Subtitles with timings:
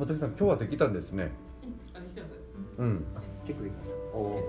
[0.00, 1.30] 本木さん今日はできたんですね。
[1.92, 2.32] あ、できてます。
[2.80, 3.04] うん
[3.44, 4.40] チェックできますお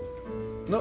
[0.72, 0.80] な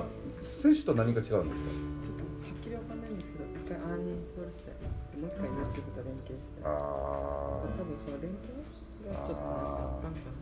[0.63, 1.75] 選手と何が違うんですか？
[2.07, 4.71] ちょっとはっきりわかんないんですけど、一回アンインストールして、
[5.19, 10.39] もう一回 YouTube と連携して、多あ分その連携がちょっとなんかあったんかな。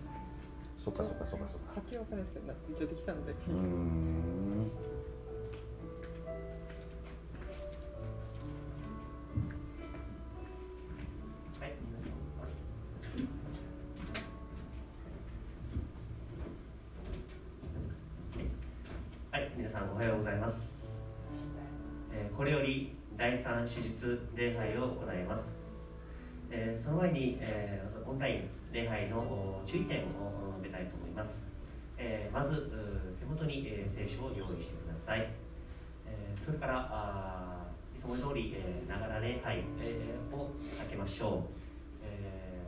[0.76, 1.80] そっかそっかそっかそっか。
[1.80, 3.32] はっきりわかんないですけど、なんか一応できたので。
[3.32, 4.68] うーん
[29.68, 31.45] 注意点を述べたいと思います。
[31.98, 32.70] えーまず
[33.20, 35.28] 手元に、え聖書を用意してください。
[36.06, 38.56] えそれからあいつも通り
[38.88, 42.02] ながら礼拝、えーを避けましょう。
[42.02, 42.62] え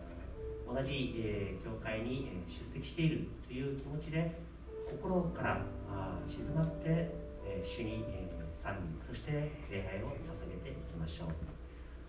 [0.68, 4.38] ー同じ、えー教会に出席しているという気持ちで
[4.90, 5.62] 心から
[6.29, 6.85] 静まって、
[7.46, 11.29] え主に、えー賛美そして礼拝を捧げていきましょう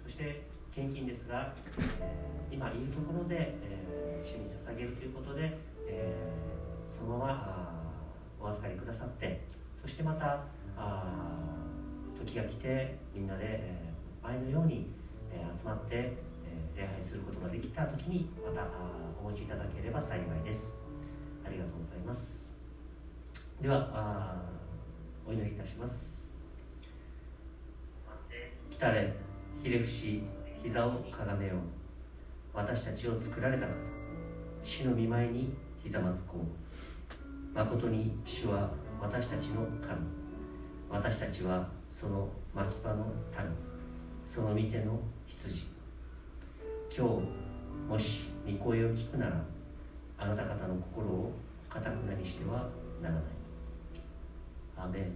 [0.03, 9.41] そして献金ですが、えー今いるところで、えー主に捧げるということで、えーそのままあお預かりくださって
[9.81, 10.43] そしてまた
[10.77, 11.37] あ
[12.17, 14.87] 時が来てみんなで、えー前のように、
[15.31, 18.67] えー集まって、えー礼拝することができた時にまたあ
[19.19, 20.73] お持ちいただければ幸いです。
[21.45, 22.51] ありがとうございます。
[23.61, 24.41] ではあ
[25.27, 26.25] お祈りいたします。
[28.69, 29.13] 来たれ
[29.63, 30.23] ひれ伏し。
[30.63, 31.57] 膝をかがめよう。
[32.53, 33.73] 私たちを作られた方
[34.61, 37.57] 主の御前にひざまずこう。
[37.57, 38.69] 誠に主は
[39.01, 39.99] 私たちの神。
[40.89, 43.11] 私たちはその牧場の民。
[44.25, 45.65] その御手の羊。
[46.95, 47.23] 今日
[47.89, 49.43] もし御声を聞くなら
[50.19, 51.31] あなた方の心を
[51.69, 52.69] かたくなにしては
[53.01, 53.23] ならない。
[54.77, 55.11] アーメン。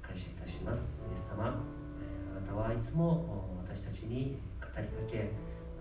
[0.00, 1.06] 感謝いたします。
[1.10, 1.44] イエス様。
[1.44, 3.57] あなたはいつも
[3.88, 5.30] たちに語りかけ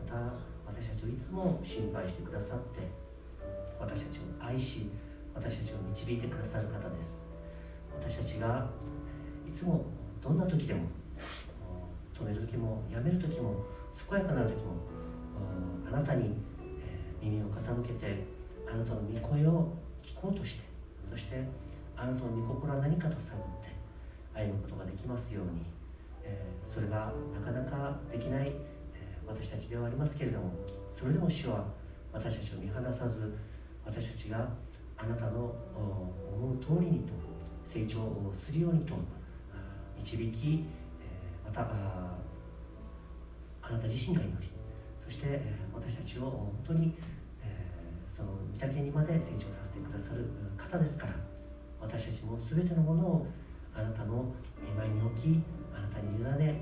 [0.07, 0.33] また
[0.65, 2.79] 私たちをいつも心配してくださって
[3.79, 4.89] 私たちを愛し
[5.35, 7.23] 私たちを導いてくださる方です。
[7.99, 8.67] 私たちが
[9.45, 9.85] えいつも
[10.21, 10.81] どんな時でも
[12.13, 13.63] 止める時もやめる時も
[14.09, 14.71] 健やかなる時も
[15.87, 18.23] あなたに、え耳を傾けて
[18.67, 19.73] あなたの御声を
[20.03, 20.63] 聞こうとして
[21.05, 21.43] そして
[21.95, 23.69] あなたの御心は何かと探って
[24.33, 25.76] 歩むことができますように、
[26.27, 28.47] えーそれがなかなかできない、
[28.93, 30.51] えー私たちではありますけれども
[30.91, 31.65] それでも主は
[32.13, 33.33] 私たちを見放さず
[33.85, 34.47] 私たちが
[34.97, 37.13] あなたの思う通りにと
[37.65, 38.93] 成長をするようにと
[39.97, 40.65] 導き、
[41.01, 42.17] えーまたあ
[43.61, 44.47] あなた自身が祈り
[44.99, 46.93] そして、えー私たちを本当に、
[47.41, 50.25] えーその御岳にまで成長させてくださる
[50.57, 51.13] 方ですから
[51.79, 53.27] 私たちも全てのものを
[53.75, 54.25] あなたの
[54.59, 55.43] 見舞いに置き
[55.77, 56.61] あなたに委ね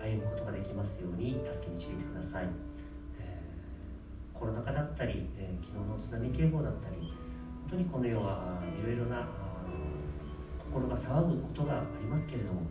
[0.00, 2.48] 歩むことができますように助け導いてください、
[3.20, 9.28] えーコロナ禍だったり、えー昨日の津波警報だったり本当にこの世はいろいろな
[10.58, 12.62] 心が騒ぐことがありますけれども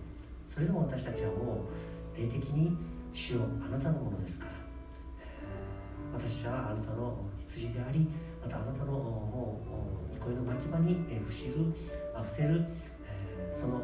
[0.45, 1.63] それでも私たちはも
[2.13, 2.75] う霊的に
[3.13, 4.51] 主をあなたのものですから
[6.13, 8.07] 私はあなたの羊であり
[8.43, 9.61] またあなたのも
[10.11, 11.53] う憩いの巻き場に伏しる
[12.13, 12.65] あ伏せる、
[13.05, 13.79] えーその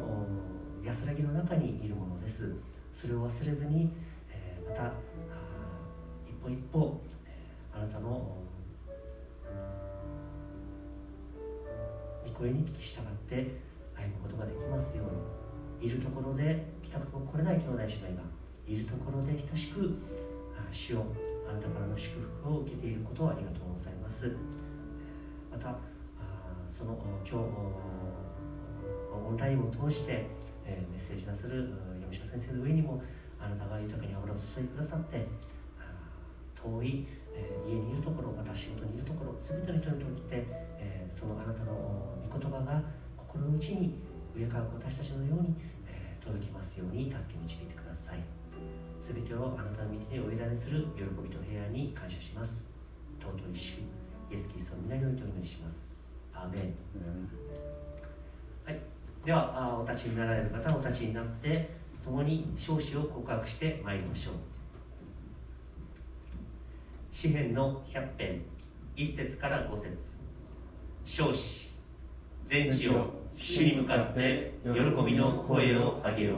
[0.88, 2.50] 安らぎの中にいるものです。
[2.94, 3.90] それを忘れずに、
[4.30, 4.90] えまた
[6.26, 7.30] 一歩一歩、え
[7.74, 8.38] あなたの
[12.26, 13.60] 御声に聞き従って
[13.94, 15.38] 歩むことができますように。
[15.86, 18.22] いるところで帰宅も来れない兄弟姉妹が
[18.66, 19.94] いるところで等しく
[20.56, 21.04] あ主を
[21.48, 24.34] あなたからの祝福を受けていることをありがとうございます。
[25.52, 25.76] また
[26.68, 30.26] その今日オンラインを通して、
[30.68, 33.00] えーメッセージなさるう山下先生の上にも
[33.40, 35.26] あなたが豊かに油を注いでくださって
[36.54, 40.44] 遠い、えー家にいるところまた仕事にいるところ全ての人にとって、
[40.76, 41.72] えーそのあなたの
[42.28, 42.82] 御言葉が
[43.16, 43.98] 心の内に
[44.36, 45.56] 上から私たちのように、
[45.88, 48.18] えー届きますように助け導いてください。
[49.00, 52.68] 全てをあなたの御手にお委ねする喜びと平安に感謝します。
[53.18, 53.78] 尊い主
[54.30, 56.18] イエス・キリストの皆においてお祈りします。
[56.34, 56.60] アーメン。
[56.62, 56.68] はい、
[59.28, 61.68] ではお立ちになられる方はお立ちになって
[62.02, 64.34] 共に少子を告白してまいりましょう。
[67.12, 68.42] 詩篇の100編
[68.96, 70.16] 1節から5節。
[71.04, 71.70] 少子
[72.46, 73.04] 全地を
[73.36, 76.36] 主に向かって喜びの声を上げよ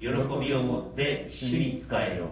[0.00, 0.08] 喜
[0.48, 2.30] びをもって主に仕えよ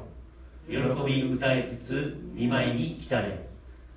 [0.67, 3.47] 喜び歌いつつ見舞いに来たれ。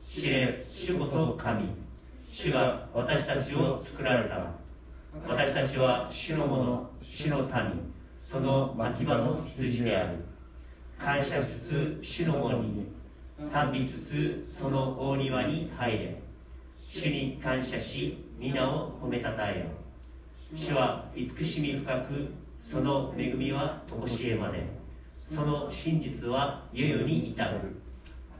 [0.05, 1.69] 知れ主こそ神。
[2.29, 4.64] 主が私たちを作られた
[5.23, 7.47] 私たちは主のもの主の民
[8.21, 10.17] その牧場の羊である。
[10.99, 12.85] 感謝しつつ主の門に
[13.43, 16.21] 賛美しつつその大庭に入れ。
[16.87, 19.65] 主に感謝し皆を褒めたたえよ。
[20.53, 24.63] 主は慈しみ深くその恵みは常しえまで。
[25.25, 27.59] その真実は世々に至る。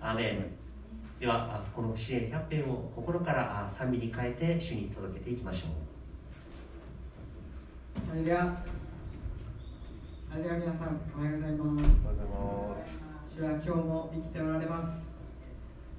[0.02, 0.46] アメン。
[1.20, 5.85] ではこの支援キャンペーンを心から賛美に変えて主に届けていきましょう。
[7.96, 8.38] ハレルヤ
[10.30, 12.04] ハレルヤ皆さんおはようございます。
[12.04, 12.36] おはようございま
[13.26, 15.18] す主は今日も生きておられます。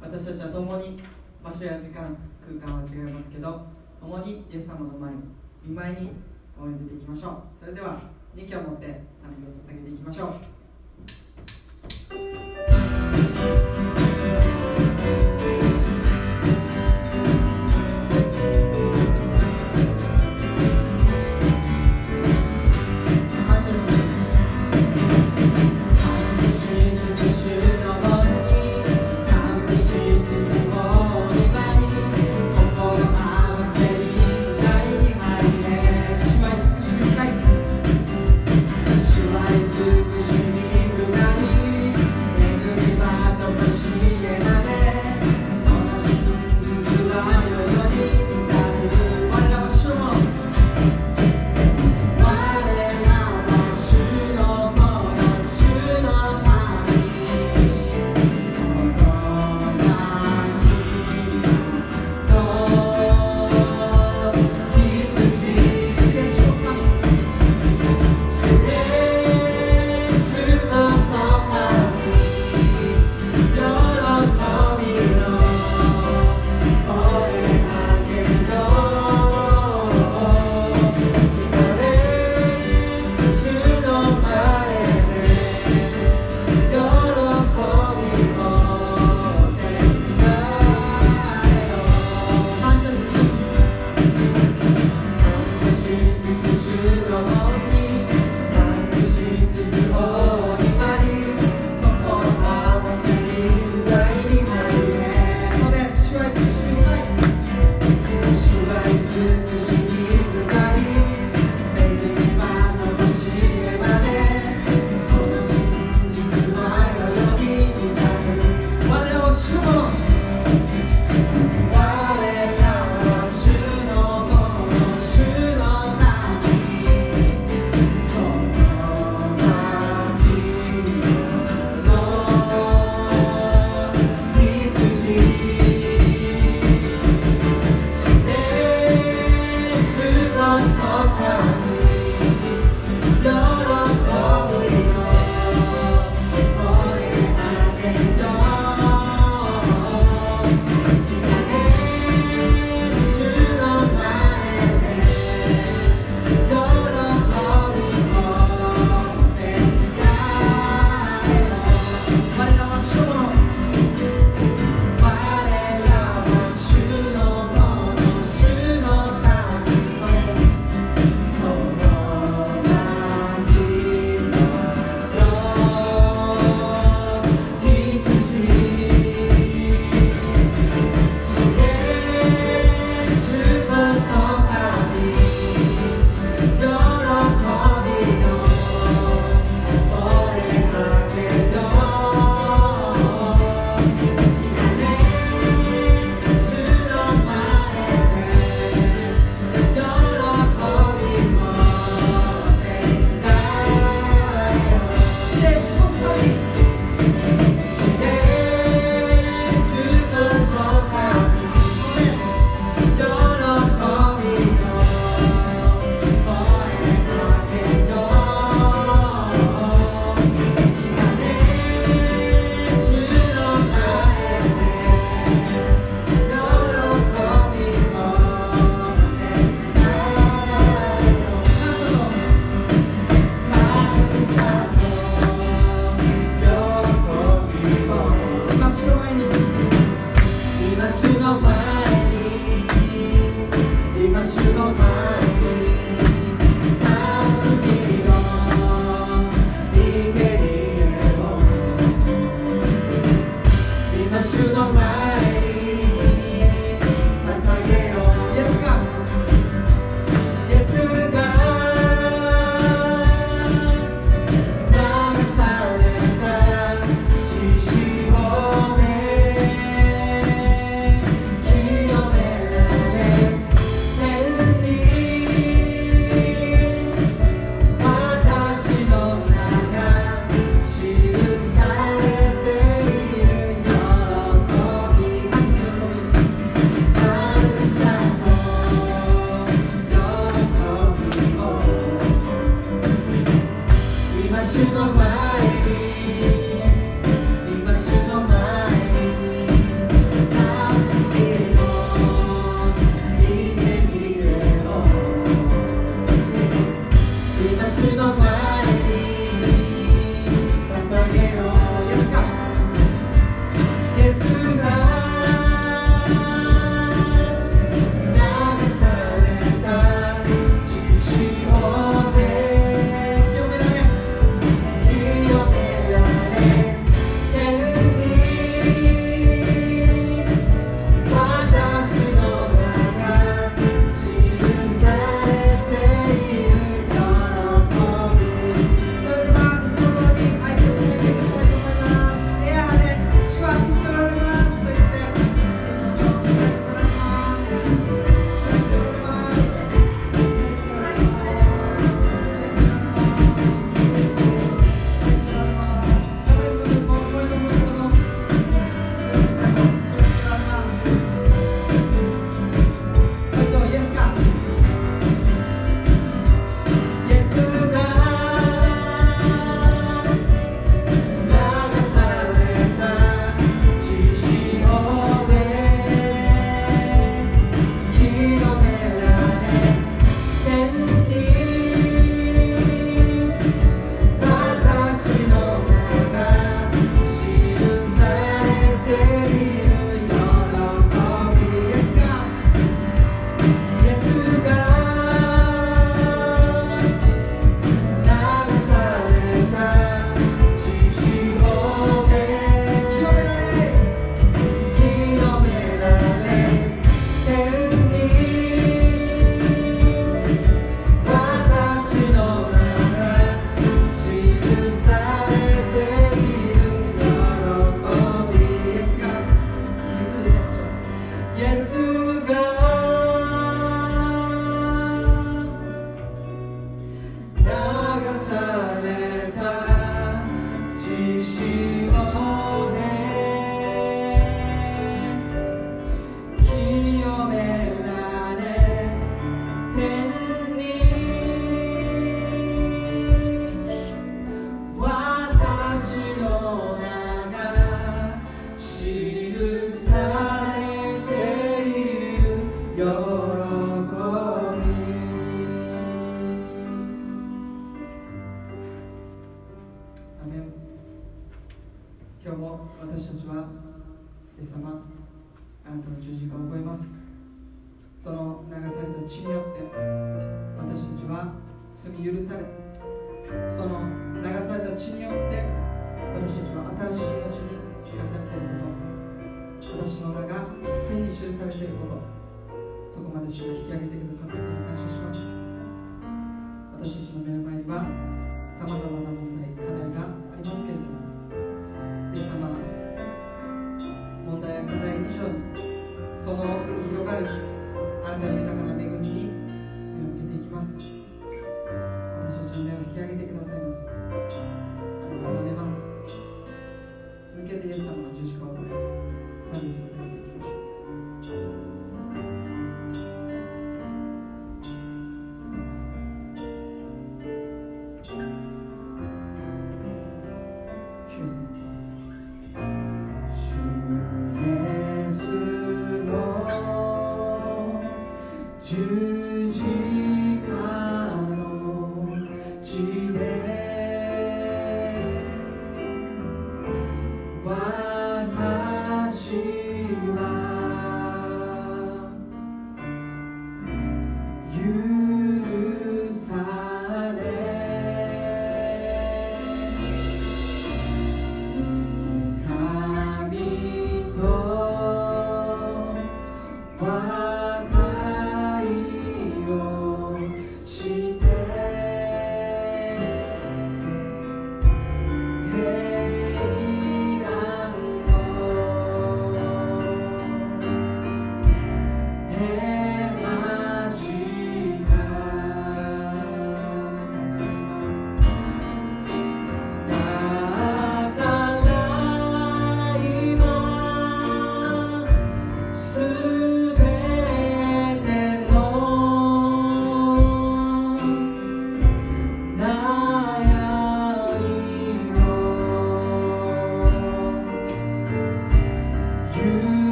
[0.00, 1.02] 私たちは共に
[1.44, 3.66] 場所や時間空間は違いますけど
[4.00, 5.20] 共にイエス様の前に
[5.64, 6.12] 見舞いに
[6.58, 7.42] 応援出ていきましょう。
[7.60, 8.00] それでは
[8.34, 10.34] 2機を持って賛美を捧げていきましょ
[13.88, 13.91] う。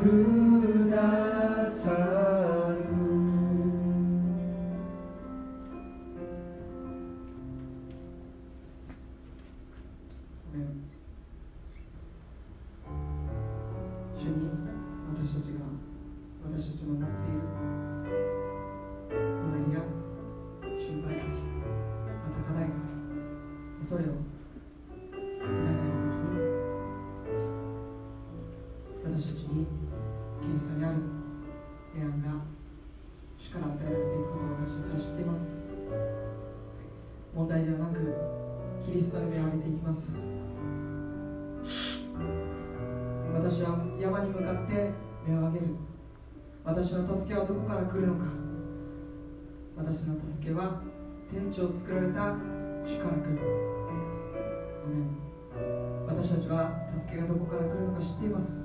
[0.00, 2.19] 아프다 사
[47.30, 48.22] けはどこから来るのか。
[49.76, 50.82] 私の助けは
[51.30, 52.34] 天地を作られた
[52.84, 53.38] 主から来る。
[56.08, 58.59] 私たちは助けがどこから来るのか知っています。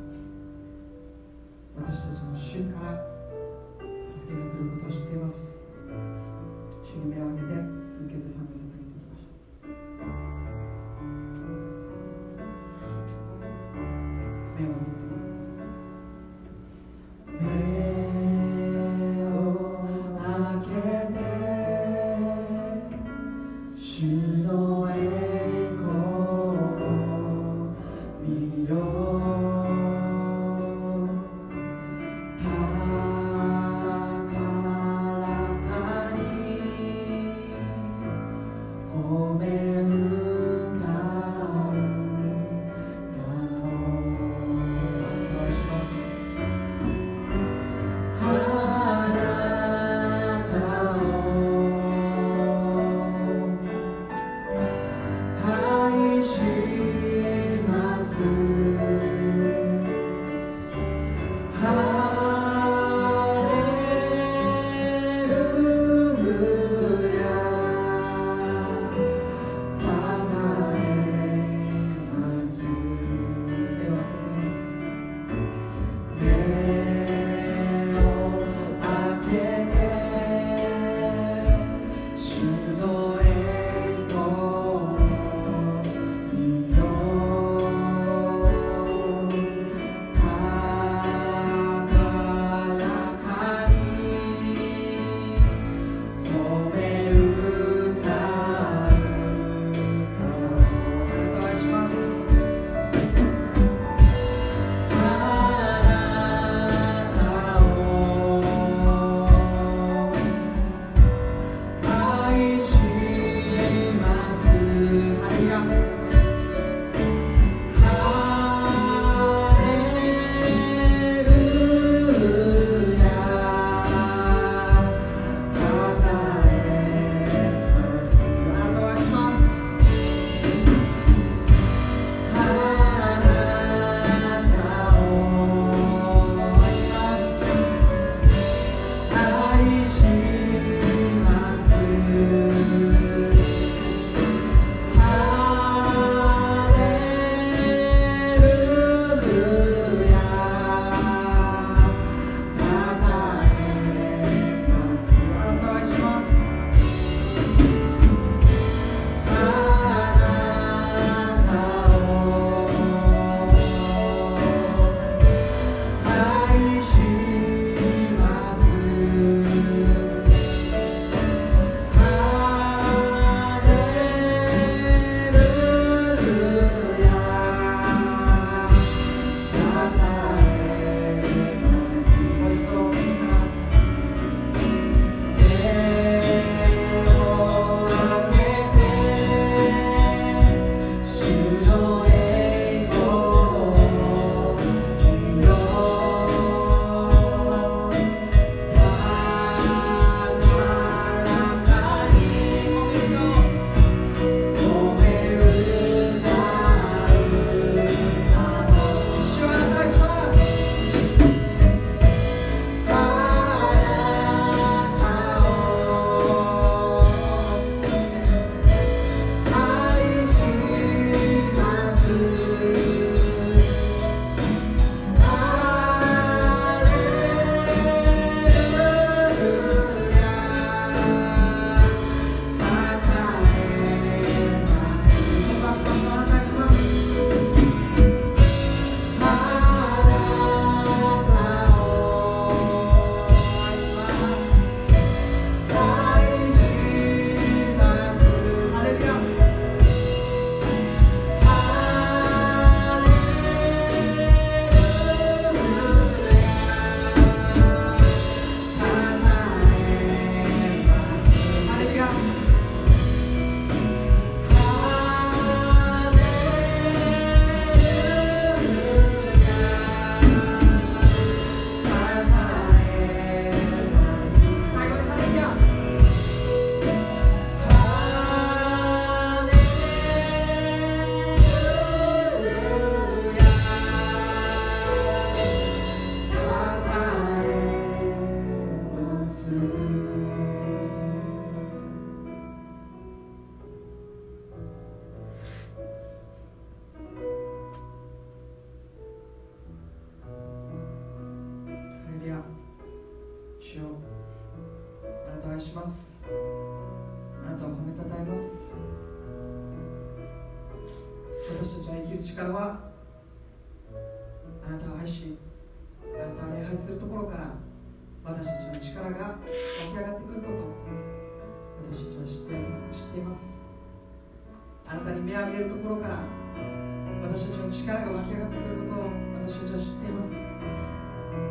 [327.66, 329.10] の力が湧き上がってくることを
[329.42, 330.38] 私たちは知っています。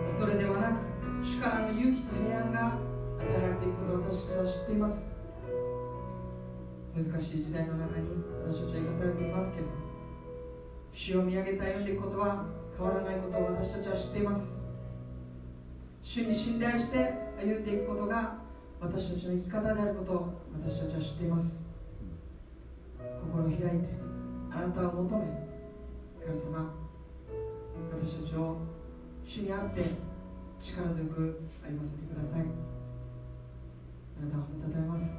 [0.07, 0.81] 恐れではなく
[1.23, 2.75] 主からの勇気と平安が与
[3.37, 5.17] えられていくことを私たちは知っています。
[6.95, 8.09] 難しい時代の中に
[8.47, 9.77] 私たちは生かされていますけれども
[10.93, 12.45] 主を見上げて歩んでいくことは
[12.79, 14.65] 変わらないことを私たちは知っています。
[16.01, 18.37] 主に信頼して歩んでいくことが
[18.81, 21.65] 私たちの生き方であることを私たちは知っています。
[23.21, 23.69] 心を開いて
[24.53, 25.44] あなたを求め
[26.25, 26.73] 神様
[27.93, 28.57] 私たちを
[29.25, 29.83] 主にあって
[30.59, 32.41] 力強く歩ませてください。
[32.41, 35.19] あなたを褒めたたえます。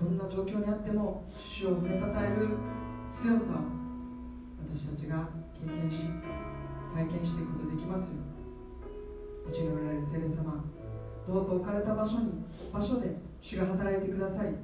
[0.00, 2.48] どんな状況にあっても主を褒めたたえる
[3.10, 3.48] 強さを
[4.74, 6.06] 私たちが経験し
[6.94, 9.52] 体験していくことができますように。
[9.52, 10.64] 一におられる聖霊様
[11.26, 12.32] どうぞ置かれた場所に
[12.72, 14.54] 場所で主が働いてください。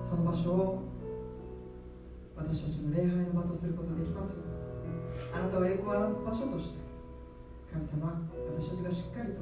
[0.00, 0.93] その場所を
[2.36, 4.42] 私たちの礼拝の場とすることできますよ
[5.32, 6.78] あなたを栄光を表す場所として
[7.72, 8.22] 神様
[8.56, 9.40] 私たちがしっかりと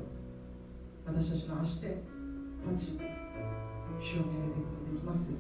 [1.07, 2.03] 私たちの足で
[2.71, 2.99] 立ち
[4.01, 5.39] 主を見上げていくことできますように。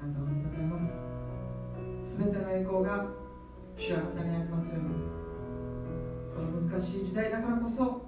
[0.00, 1.00] あなたを見たたえます。
[2.02, 3.06] すべての栄光が
[3.76, 4.88] 主あなたにありますように。
[6.34, 8.06] この難しい時代だからこそ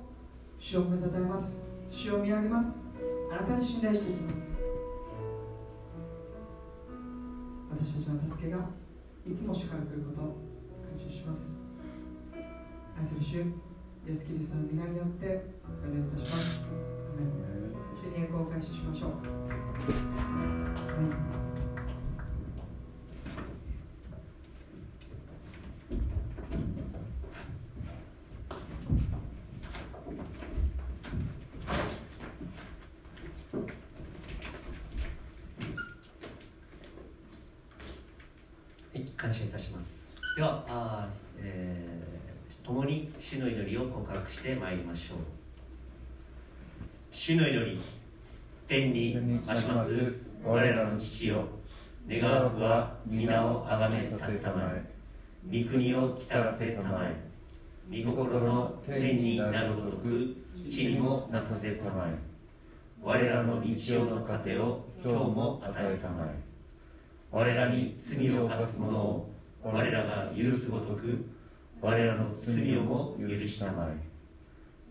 [0.59, 1.69] 主を褒めたたえます。
[1.89, 2.87] 主を見上げます。
[3.31, 4.70] あなたに信頼していきます。
[7.71, 8.59] 私たちの助けが
[9.25, 10.25] いつも主から来ることを
[10.91, 11.55] 感謝します。
[12.99, 13.45] 愛する主イ
[14.09, 16.91] エス・キリストの皆によってお願いいたします。
[18.03, 19.21] 主に栄光を開始しましょう、はい
[38.93, 40.11] はい、感謝いたします。
[40.37, 45.19] では、あーえー、共に主の祈りを告白してまいりましょう。
[47.13, 47.79] 主の祈り、
[48.67, 49.15] 天に
[49.47, 50.15] 増します
[50.45, 51.45] 我らの父よ、
[52.09, 60.37] 願わくは皆をあがめさせたまえ、御国を来たらせたまえ、御心の天になるごとく
[60.69, 62.19] 地にもなさせたまえ、
[63.01, 66.35] 我らの日曜の糧を今日も与えたまえ。
[67.31, 69.31] 我らに罪を犯す者を
[69.63, 71.25] 我らが許すごとく
[71.81, 73.97] 我らの罪をも許したまえ。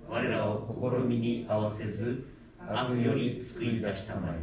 [0.10, 2.25] 我らを試みに合わせず
[2.67, 4.39] 悪より救い出したまえ。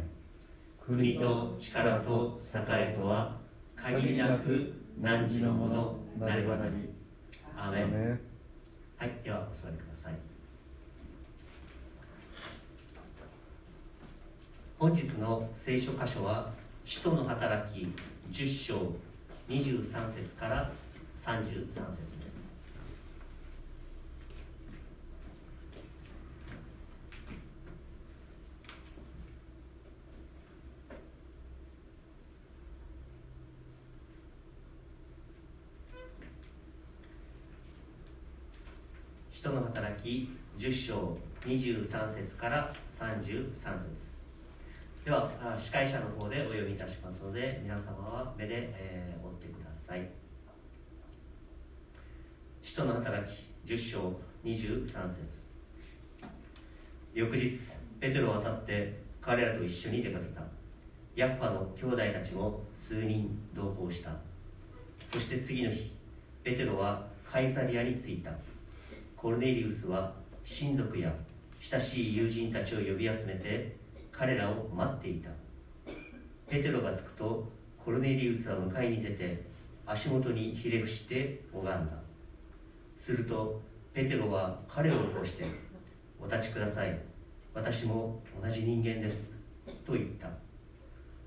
[0.79, 3.35] 国と力と栄えとは
[3.75, 6.89] 限りなく汝のものなればなり。
[7.57, 8.19] アーメン。
[8.97, 10.13] はいではお座りください。
[14.79, 16.51] 本日の聖書箇所は
[16.85, 17.91] 使徒の働き
[18.31, 18.93] 10章
[19.49, 20.71] 23節から
[21.19, 22.26] 33節です
[39.37, 44.17] 使徒の働き10章23節から33節。
[45.05, 50.09] では司会者の方でお読みいたしますので皆様は目で、えー追ってください。
[52.63, 55.43] 使徒の働き10章23節。
[57.13, 57.55] 翌日
[57.99, 60.41] ペテロは立って彼らと一緒に出かけた。
[61.15, 64.09] ヤッファの兄弟たちも数人同行した。
[65.13, 65.91] そして次の日
[66.43, 68.31] ペテロはカイサリアに着いた。
[69.27, 71.13] コルネリウスは親族や
[71.59, 73.75] 親しい友人たちを呼び集めて
[74.09, 75.29] 彼らを待っていた。
[76.47, 77.45] ペテロが着くと
[77.77, 79.43] コルネリウスは迎えに出て
[79.85, 81.91] 足元にひれ伏して拝んだ。
[82.95, 83.61] すると
[83.93, 85.43] ペテロは彼を起こして
[86.23, 86.97] 「お立ちください。
[87.53, 89.37] 私も同じ人間です」
[89.83, 90.29] と言った。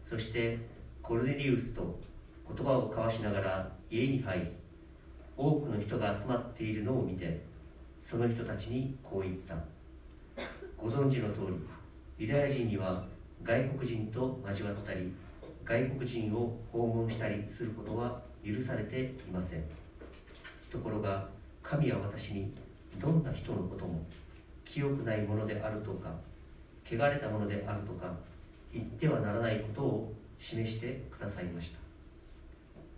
[0.03, 0.57] そして
[1.03, 2.01] コルネリウスと
[2.49, 4.47] 言葉を交わしながら家に入り
[5.37, 7.51] 多くの人が集まっているのを見て
[8.01, 9.55] その人たちにこう言った。
[10.77, 11.41] ご存知の通
[12.19, 13.05] りユダヤ人には
[13.43, 15.13] 外国人と交わったり
[15.65, 19.65] 外国人を訪問したりすることは許されていません。
[20.71, 21.29] ところが
[21.63, 22.53] 神は私に
[22.99, 24.01] どんな人のことも
[24.65, 26.11] 清くないものであるとか
[26.85, 28.13] 汚れたものであるとか
[28.73, 31.79] 言ってはならないことを示してくださいました。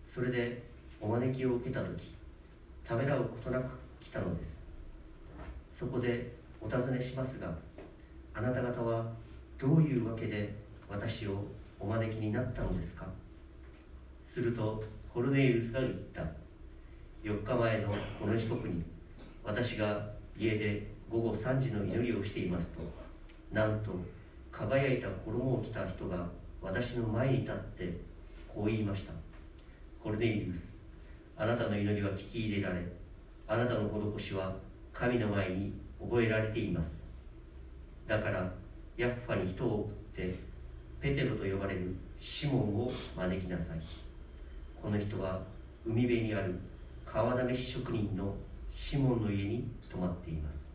[0.04, 0.62] それで
[1.00, 2.14] お招きを受けた時
[2.84, 3.64] ためらうことなく
[4.00, 4.61] 来たのです。
[5.72, 7.52] そこでお尋ねしますが
[8.34, 9.10] あなた方は
[9.58, 10.54] どういうわけで
[10.88, 11.42] 私を
[11.80, 13.06] お招きになったのですか？
[14.22, 16.22] するとコルネイウスが言った。
[17.24, 17.88] 4日前の
[18.20, 18.82] この時刻に
[19.44, 22.80] 私が家で午後3時の祈りをしていますと
[23.52, 23.92] なんと
[24.50, 26.26] 輝いた衣を着た人が
[26.60, 27.96] 私の前に立って
[28.48, 29.12] こう言いました。
[30.02, 30.76] コルネイリウス
[31.36, 32.84] あなたの祈りは聞き入れられ
[33.46, 34.52] あなたの施しは
[34.92, 37.06] 神の前に覚えられています。
[38.06, 38.52] だから
[38.96, 40.34] ヤッファに人を送って
[41.00, 43.78] ペテロと呼ばれるシモンを招きなさい。
[44.80, 45.42] この人は
[45.86, 46.54] 海辺にある
[47.04, 48.34] 川試し職人の
[48.70, 50.70] シモンの家に泊まっています。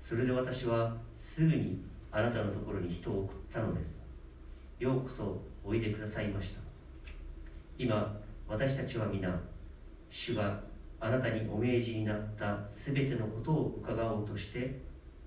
[0.00, 4.02] それで私はすぐにあなたのところに人を送ったのです。
[4.78, 6.60] ようこそおいでくださいました。
[7.78, 9.40] 今私たちは皆
[10.10, 10.60] 主が
[11.04, 14.80] あなたにお命じになったすべてのことを伺おうとして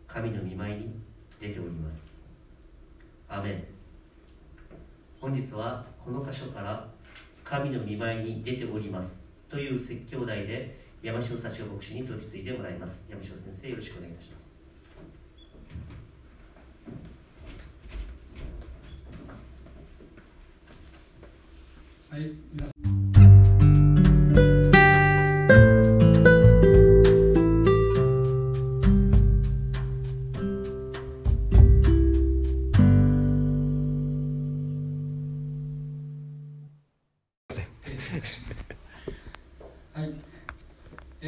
[0.08, 0.98] 神の御前に
[1.38, 2.24] 出ております。
[3.28, 3.66] アメン。
[5.20, 6.88] 本日はこの箇所から
[7.44, 13.06] 神の御前に出ておりますという説教題で山城幸男牧師に取り継いでもらいます。
[13.10, 14.46] 山城先生よろしくお願いいたします。
[22.12, 22.72] はい、皆さ
[24.62, 24.65] ん。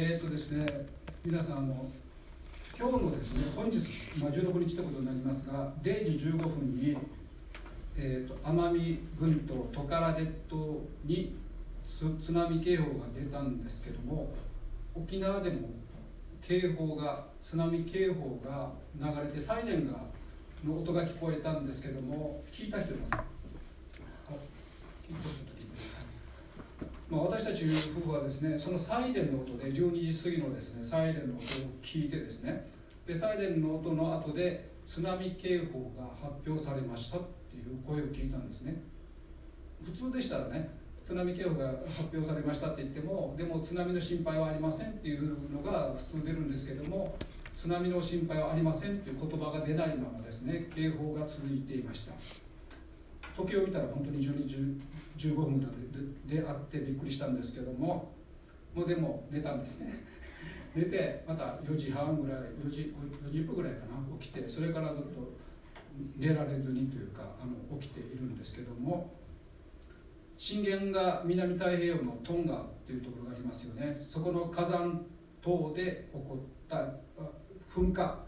[0.00, 0.64] えー、とですね、
[1.24, 1.84] 皆さんあの
[2.78, 3.78] 今日のですね、本日、
[4.22, 6.96] まあ、16日ということになりますが、0時15分に、
[7.96, 11.34] えー、と奄美群島トカラ列島に
[11.84, 14.32] 津波警報が出たんですけども
[14.94, 15.68] 沖縄でも
[16.42, 19.98] 警報が津波警報が流れてサイレンが
[20.64, 23.24] の音が聞こえたんですけども聞いた人いますか？
[27.10, 31.38] まあ、私たち夫婦はですねそのサイレンの音で12時過ぎのですねサイレンの音を
[31.82, 32.68] 聞いてですね
[33.06, 38.82] でサイレンの音の後で津波警報が発表されましたっていう声を聞いたんですね。
[39.82, 40.70] 普通でしたらね
[41.04, 47.16] 津波警報が発表されましたって言ってもでも津波の心配はありませんっていうのが普通出るんですけども
[47.54, 52.12] 津波の心配はありませんっていう言葉が出ないままですね警報が続いていました。
[53.38, 54.56] 時計を見たら本当に12時
[55.16, 55.72] 15分ぐらい
[56.26, 58.12] でであってびっくりしたんですけども
[58.74, 60.04] もうでも寝たんですね。
[60.74, 65.32] 寝てまた4時半ぐらい4時4時分ぐらいかな起きてそれからずっと
[66.16, 69.14] 寝られずにというかあの起きているんですけども
[70.36, 73.94] 震源が南太平洋のトンガっていうところがありますよね。
[73.94, 75.06] そこの火山
[75.40, 76.92] 等で起こった
[77.70, 78.18] 噴火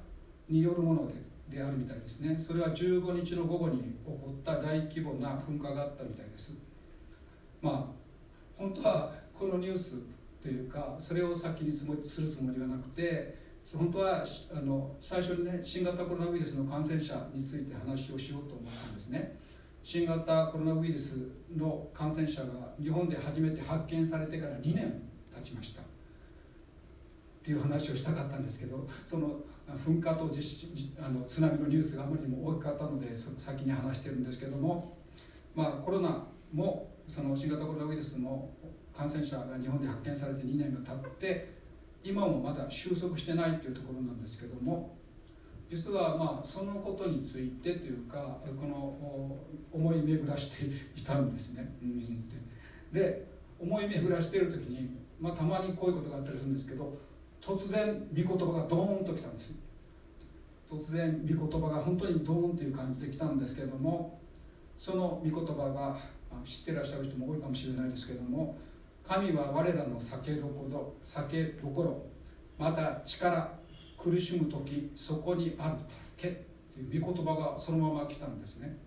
[0.48, 1.14] によるもので
[1.50, 2.38] であるみたいですね。
[2.38, 6.54] それは15日の午後に起こった大規模な噴火があったみたいです。
[7.60, 8.00] まあ
[8.56, 9.94] 本当はこのニュース
[10.40, 13.38] というかそれを先につもするつもりはなくて
[13.76, 14.24] 本当は
[14.54, 19.38] あの最初にね新型コロナウイルスの感染者について話をしようと思ったんですね。
[19.82, 21.16] 新型コロナウイルス
[21.56, 22.48] の感染者が
[22.80, 25.02] 日本で初めて発見されてから2年
[25.34, 25.82] 経ちました。
[25.82, 25.84] っ
[27.42, 29.40] ていう話をしたかったんですけどその
[29.76, 30.68] 噴火と実
[31.02, 34.96] あの津波のニュースがあまりにも大きかったので先に話してるんですけども、
[35.54, 38.48] まあ、コロナもその新型コロナウイルスの
[38.94, 41.60] 感染者が日本で発見されて2年が経って
[42.02, 44.96] 今もまだ収束してないというところなんですけども
[45.68, 49.36] 実はまあそのことについてというかこの
[49.72, 50.64] 思い巡らして
[50.96, 51.76] いたんですね。
[51.82, 52.28] うん
[52.92, 56.98] で思い巡らしている時に、まあ、たまにこういうことがあったりするんですけど
[57.40, 59.54] 突然御言葉がドーンときたんです。
[60.70, 64.20] 突然御言葉が本当にドーンという感じで来たんですけれども
[64.78, 65.96] その御言葉が
[66.44, 68.56] 知ってらっしゃる人も多いかもしれないですけれども
[69.02, 72.06] 神は我らの酒どころ酒どころ
[72.56, 73.58] また力
[73.98, 78.78] 苦しむ時そこにある助けという御言葉がそのまま来たんですね。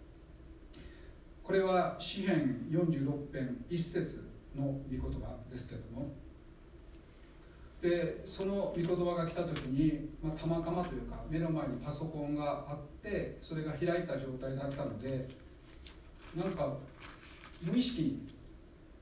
[1.43, 6.15] これは詩編46編1節の御言葉ですけれども
[7.84, 15.27] でその御言葉が来た時に、まあ、たまたまというか目の前にパソコンがあってそれが開いた状態だったので
[16.34, 16.77] なんか
[17.61, 18.27] 無意識に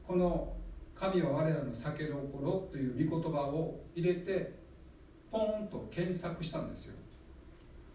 [0.07, 0.53] この
[0.95, 4.51] 「神は我らの酒どころ」という御言葉を入れて
[5.29, 6.95] ポンと検索したんですよ。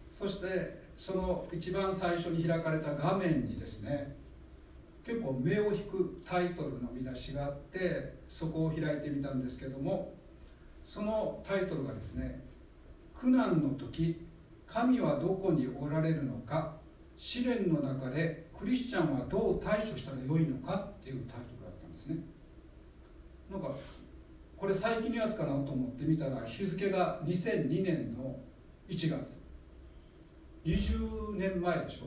[0.09, 4.15] そしてその一番最初に開かれた画面にですね
[5.05, 10.16] 結構目を引くタイトルの見出しがあってそこを開いてみたんですけども
[10.87, 12.45] そのタイトルがですね
[13.13, 14.25] 「苦難の時
[14.65, 16.77] 神はどこにおられるのか
[17.17, 22.23] 試練の中でクリスチャンはどう対処したらよいのか」っていうタイトルだったんですね。
[23.51, 23.75] なんか
[24.55, 28.39] これ最近のやつかなと思ってみたら日付が2002年の
[28.87, 29.41] 1月。
[30.63, 32.05] 20年前でしょ。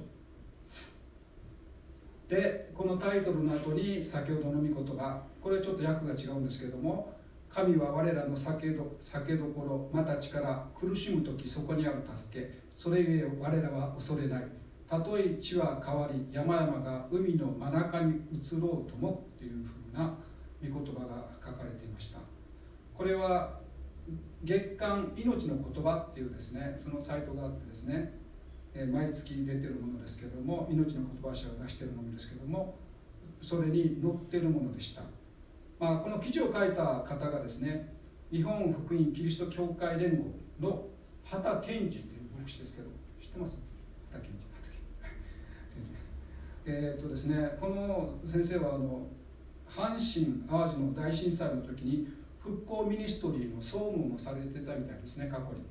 [2.28, 7.19] でこのタイトルの後に先ほどの御言葉これちょっと訳が違うんですけれども
[7.52, 12.50] 神は我らの酒ど酒どころまた力苦しむ時そこにある助け。
[12.74, 14.44] それゆえ我らは恐れない。
[14.86, 20.16] たとえ地は変わり山々が海の真中に移ろうともっていうふうな
[20.62, 22.18] 御言葉が書かれていました。
[22.94, 23.58] これは
[24.44, 28.18] 月刊命の言葉っていうですねそのサイトがあってですね
[28.92, 32.78] 毎月出てるものですけども命の言葉社が出してるものですけども
[33.40, 35.02] それに載ってるものでした。
[35.80, 37.94] まあ、この記事を書いた方がですね
[38.30, 40.26] 日本福音キリスト教会連合
[40.60, 40.84] の
[41.24, 42.04] 畑健二という
[42.38, 43.56] 牧師ですけど知ってます？
[44.10, 44.76] 畑健二畑
[45.74, 45.82] 健
[46.66, 49.06] 二 えっとですねこの先生はあの
[49.66, 52.08] 阪神・淡路の大震災の時に
[52.38, 55.64] 復興ミニストリーの総務もされてたみたいですね過去に。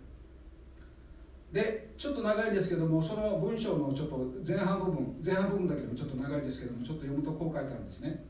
[1.52, 8.26] でちょっと長いですけどもその文章のちょっと前半部分前半部分だけでもちょっと長いですけどもちょっと読むとこう書いてあるんですね。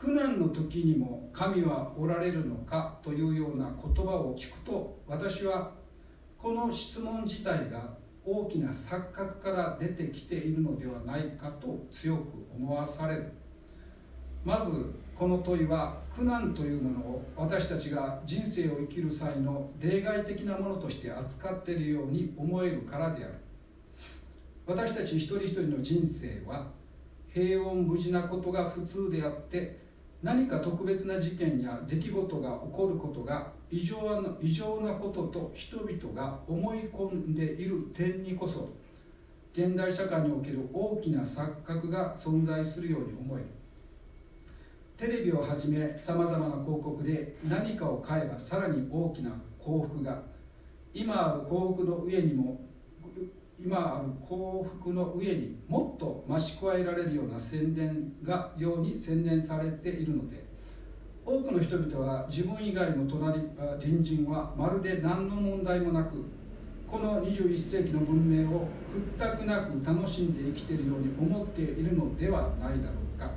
[0.00, 5.72] 苦難の時にも神はおられるのかというような言葉を聞くと私は
[6.38, 13.30] この質問自体が大きな錯覚から出てきているのではないかと強く思わされる。
[14.42, 14.70] まず
[15.14, 23.34] この問いは苦難というものを私たちが人生を生きる際の例外的なものとして扱っているように思えるからである。
[24.66, 26.68] 私たち一人一人の人生は
[27.28, 29.79] 平穏無事なことが普通であって
[30.22, 38.68] 何か特別な事件や出来事が起こることが異常な異常なことと人々が思い込んでいる点にこそ
[39.54, 43.46] 現代社会における大きな錯覚が存在するように思える。
[44.96, 50.22] テレビをはじめさまざまな広告で何かを買えばさらに大きな幸福が。
[50.92, 52.60] 今ある幸福の上にも
[53.62, 60.44] 今ある幸福の上にもっと増し加えられるような宣伝がように宣伝されているので
[61.26, 63.40] 多くの人々は自分以外の隣
[63.78, 66.24] 隣人はまるで何の問題もなく
[66.90, 73.30] この21世紀の文明を屈託なく楽しんで生きているように思っているのではないだろうか。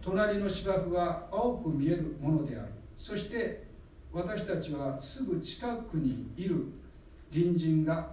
[0.00, 2.72] 隣の芝生は青く見えるものである。
[2.96, 3.68] そして
[4.12, 6.72] 私たちはすぐ近くにいる
[7.32, 8.10] 隣人が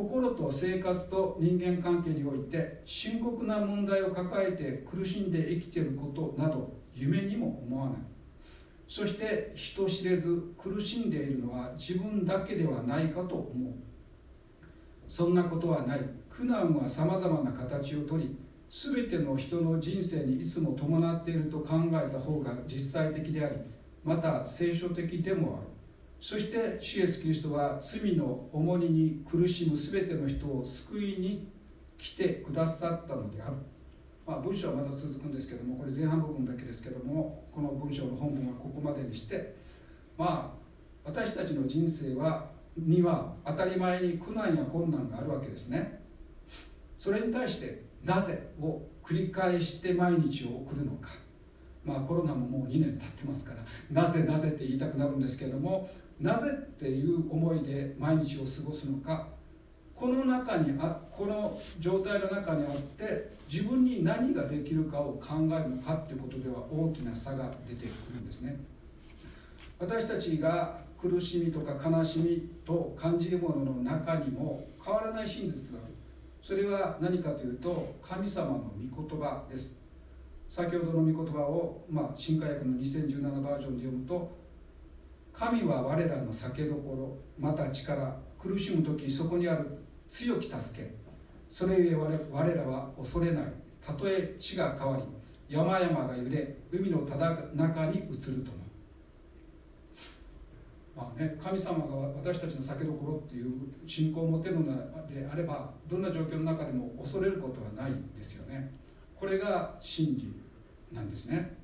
[0.00, 7.98] 心と生活と人間関係において深刻な問題を抱えて苦しんで生きていることなど夢にも思わない。
[8.88, 13.74] そして人知れず苦しんでいるのは自分だけではないかと思う。
[15.06, 16.00] そんなことはない。
[16.30, 18.38] 苦難はさまざまな形をとり
[18.70, 23.56] 全ての人の人生にいつも伴っていると考えた方が実際的であり
[24.02, 25.79] また聖書的でもある。
[26.20, 31.48] そして主イエスキリストは罪の重荷に苦しむ全ての人を救いに
[31.96, 33.56] 来てくださったのである、
[34.26, 39.56] まあ、文章はまだ続くんですけどもこれ前半部分だけですけどもこの文章の本文はここまでにして
[40.18, 40.60] まあ
[41.04, 46.00] 私たちの人生はには当たり前に苦難や困難があるわけですね。
[46.98, 51.10] それに対してなぜを繰り返して毎日を送るのか。
[51.84, 55.88] まあコロナももう2年経ってますからなぜなぜって言いたくなるんですけども
[56.20, 59.28] なぜっていう思いで毎日を過ごすのか。
[59.94, 68.58] この中にあこの状態の中にあって自分に何ができるかを考えるのかっていうことでは大きな差が出てくるんですね。
[69.78, 75.94] 私たちが苦しみとか悲しみと感じるものの中にも変わらない真実がある。
[76.42, 79.76] それは何かというと神様の御言葉です。
[80.48, 84.39] 先ほどの御言葉を、まあ、新化訳の2017バージョンで読むと
[85.32, 89.78] 神は我らの酒どころまた力苦しむ時そこにある
[90.08, 90.94] 強き助け。
[91.48, 93.44] それゆえ我らは恐れない。
[93.80, 95.02] たとえ地が変わり
[95.48, 98.60] 山々が揺れ海のただ中に移るとも。
[100.96, 103.52] まあね、神様が私たちの酒どころっていう
[103.86, 104.64] 信仰を持てるの
[105.08, 108.70] であればどんな状況の中でも恐れることはないですよね。
[109.18, 110.32] これが真理
[110.92, 111.59] なんですね。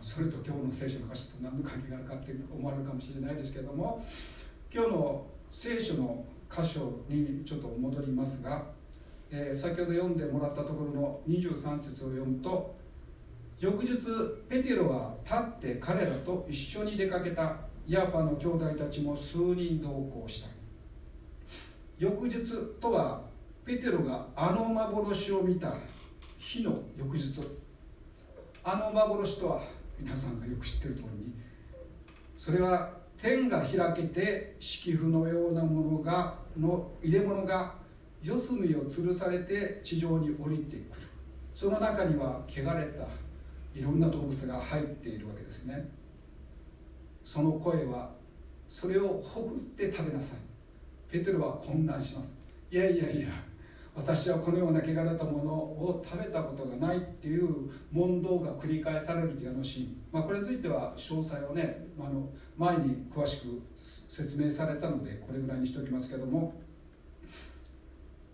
[0.00, 4.00] それと今日の聖書の歌詞と何の関係があるかって思われるかもしれないですけども
[4.72, 8.62] 今日の聖書の箇所にちょっと戻りますが、
[9.30, 12.74] えー先ほど読んでもらったところの23節を読むと
[13.60, 13.98] 翌日
[14.48, 17.56] ペテロは立って彼らと一緒に出かけた
[17.86, 20.48] ヤファの兄弟たちも数人同行した。
[21.98, 22.40] 翌日
[22.80, 23.20] とは
[23.64, 25.74] ペテロがあの幻を見た
[26.38, 27.40] 日の翌日。
[28.62, 29.62] あの幻とは
[29.98, 31.34] 皆さんがよく知ってる通りに
[32.36, 37.74] それは天が開けて敷布のようなものがの入れ物が
[38.22, 41.06] 四隅を吊るされて地上に降りてくる。
[41.54, 43.06] その中には汚れた
[43.74, 45.88] いろんな動物が入っているわけですね。
[47.22, 48.10] その声は
[48.68, 50.38] それをほぐって食べなさい。
[51.10, 52.38] ペテロは混乱します。
[52.70, 53.28] いやいやいや
[53.94, 66.54] 私はこのような汚れたものを食べたことがないっていう問答が繰り返されるというあのシーン、まあ、これについては詳細をねあの前に詳しく説明されたのでこれぐらいにしておきますけども。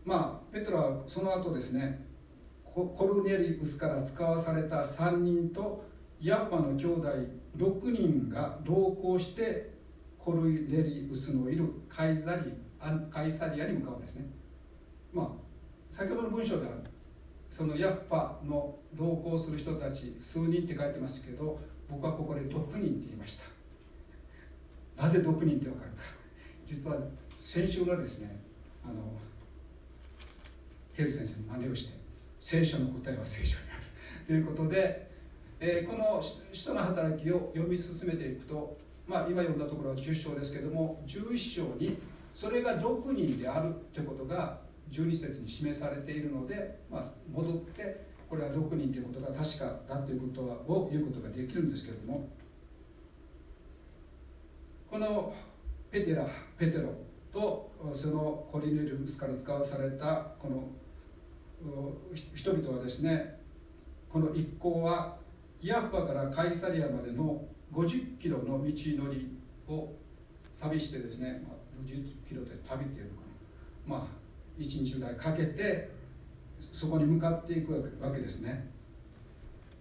[0.07, 2.07] まあペテロはその後ですね
[2.64, 5.84] コルネリウスから使わされた3人と
[6.20, 7.09] ヤッパの兄弟
[7.57, 9.70] 6人が同行して
[10.18, 14.26] コルネリウスのいるカイザリアカイサリアに向かうんですね。
[15.12, 15.45] まあ
[15.91, 16.72] 先ほどの文章では
[17.49, 21.59] そのヤッパの同行する人たち数人って書いてますけど
[21.89, 25.03] 僕はここで6人って言いました。
[25.03, 26.03] なぜ6人って分かるか。
[26.64, 26.97] 実は
[27.37, 28.41] 先週がですね
[28.84, 28.95] あの
[30.93, 31.99] テル先生の真似をして
[32.41, 33.82] 聖書の答えは聖書にある。
[34.26, 35.09] ということで、
[35.61, 36.20] えーこの
[36.53, 38.76] 使徒の働きを読み進めていくと、
[39.07, 41.97] まあ、今読んだところは10章ですけども11章に
[42.34, 44.59] それが6人であるということが
[44.91, 52.28] 12節に示されているので、まあ、戻ってこれは6人ということが確かだということを言うことができるんですけれども。
[54.91, 55.34] この
[55.91, 56.26] ペテラ
[56.57, 56.91] ペテロ
[57.30, 60.70] とそのコリネリウスから使わされたこの
[62.34, 63.41] 人々はですね
[64.09, 65.18] この一行は
[65.61, 68.72] ヤッパからカイサリアまでの50キロの道
[69.05, 69.37] のり
[69.68, 69.93] を
[70.61, 73.20] 旅してですね、まあ、50キロで旅っていうのか
[73.89, 73.99] な。
[73.99, 74.25] まあ
[74.59, 75.90] 一日ぐらいかけて
[76.59, 78.70] そこに向かっていくわけですね。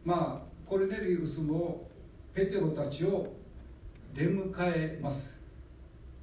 [0.03, 1.89] まあコルネリウスも
[2.33, 3.33] ペテロたちを
[4.13, 5.41] 出迎えます、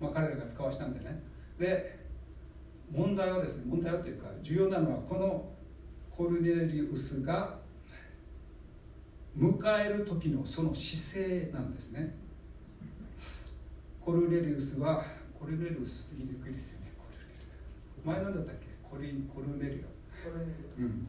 [0.01, 1.23] まあ、彼らが使わしたんでね。
[1.59, 1.99] で
[2.91, 5.49] 問題はですね問題はというか重要なのはこの
[6.15, 7.59] コルネリウスが
[9.39, 12.15] 迎える時のその姿勢なんですね。
[13.99, 15.05] コルネリウスは
[15.39, 16.82] コルネリウスって言いにくいですよ。
[18.05, 18.67] 前なんだったっけ？
[18.89, 19.93] コリコルネリオ
[20.79, 21.09] うん、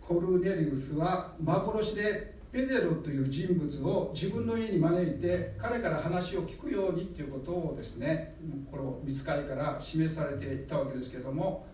[0.00, 8.34] コルネリウスは幻でペテロという人物を自分の家に招いて彼から話を聞くようにということをですね
[8.70, 11.66] この見つかりから示されていたわけですけれども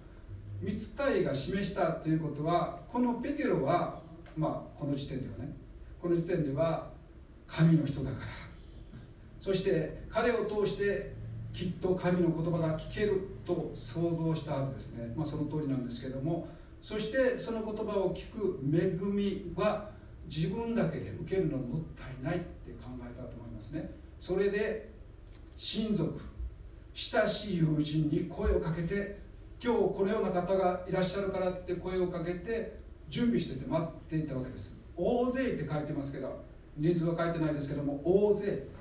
[0.63, 4.01] 見つかりが示したということはこのペテロは、
[4.37, 5.53] まあ、この時点ではね
[6.01, 6.91] この時点では
[7.47, 8.27] 神の人だから。
[9.41, 11.15] そして彼を通して
[11.59, 16.47] きっと神の言葉が聞けると想像したはずですね、まあ、その通りなんですけども。
[16.81, 19.91] そしてその言葉を聞く恵みは
[20.27, 23.91] 自分だけで受けるのもったいないって考えたと思いますね。
[24.21, 24.93] それで
[25.57, 26.21] 親族
[26.95, 29.19] 親しい友人に声をかけて
[29.61, 32.79] 今日このような方がいらっしゃるからって声をかけて
[33.09, 34.79] 準備してて待っていたわけです。
[34.97, 36.41] 大勢って書いてますけど
[36.77, 38.78] 人数は書いてないですけども大勢。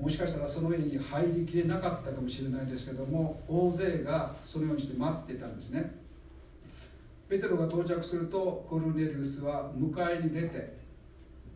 [0.00, 5.94] もしかしたらその家に入りきれなかったかもしれないですけども大勢がそのようにして待ってたんですね。
[7.28, 10.78] ペテロが到着するとコルネリウスは迎えに出て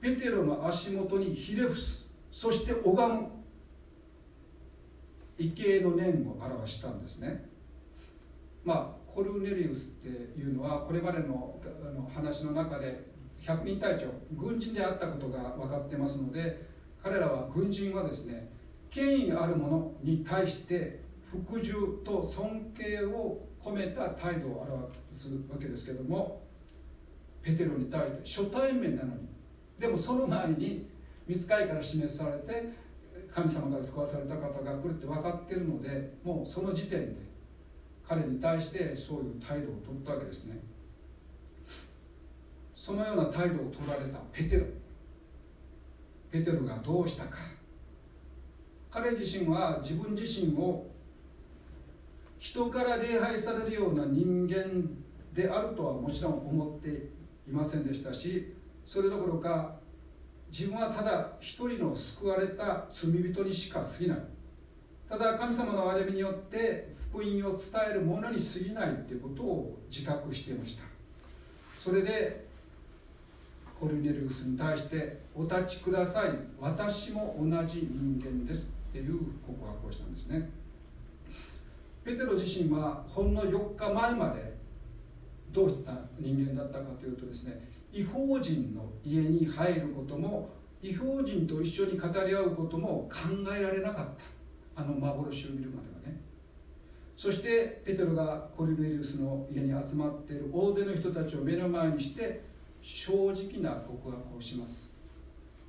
[0.01, 2.07] ペテロの足元にひれ伏す。
[2.31, 3.29] そして拝む。
[5.39, 7.49] 畏敬の念を表したんですね。
[8.65, 16.72] まあコルネリウスっていうのはこれまでのあの話の中で百人隊長軍人であったことが分かってますので
[17.03, 18.49] 彼らは軍人はですね
[18.91, 21.01] 権威ある者に対して
[21.47, 26.43] 服従と尊敬を込めた態度を表すわけですけども
[27.43, 29.29] ペテロに対して初対面なのに
[29.79, 30.87] でもその前に
[31.27, 32.71] 見つかりから示されて
[33.31, 37.33] 神様から使わされた方が来るって分かってるのでもうその時点で
[38.07, 40.59] 彼に対してそういう態度を取ったわけですね。
[42.75, 44.67] そのような態度を取られたペテロ。
[46.33, 47.37] ペテロがどうしたか。
[48.91, 50.87] 彼自身は自分自身を
[52.39, 54.91] 人から礼拝されるような人間
[55.33, 56.89] であるとはもちろん思って
[57.49, 58.53] いませんでしたし
[58.85, 59.77] それどころか
[60.51, 64.19] 自分はただ一人の救われた罪人にしか過ぎない。
[65.09, 67.59] ただ神様の憐れみによって福音を伝
[67.91, 70.85] える者に過ぎないということを自覚していました。
[71.79, 72.47] それで
[73.83, 76.31] コルネリウスに対して「お立ちください。
[76.61, 80.49] 私も同じ人間です」っていう告白をしたんですね。
[82.05, 84.57] ペテロ自身はほんの4日前まで
[85.51, 87.61] どういった人間だったかというとですね
[87.93, 94.07] 違法人の家に入ることも違法人と一緒に語り合うことも考えられなかっ
[94.77, 94.81] た。
[94.81, 96.21] あの幻を見るまではね。
[97.17, 102.52] そしてペテロがコルネリウスの家に集まっている大勢の人たちを目の前にして
[102.83, 104.99] 正直な告白をします。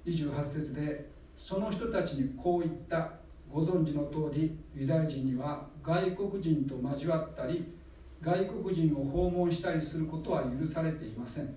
[0.05, 3.23] 28節でその人たちにこう言った。
[3.53, 7.71] ご存知の通りユダヤ人には外国人と交わったり
[8.19, 11.55] 外国人を訪問したりすることは許されていません。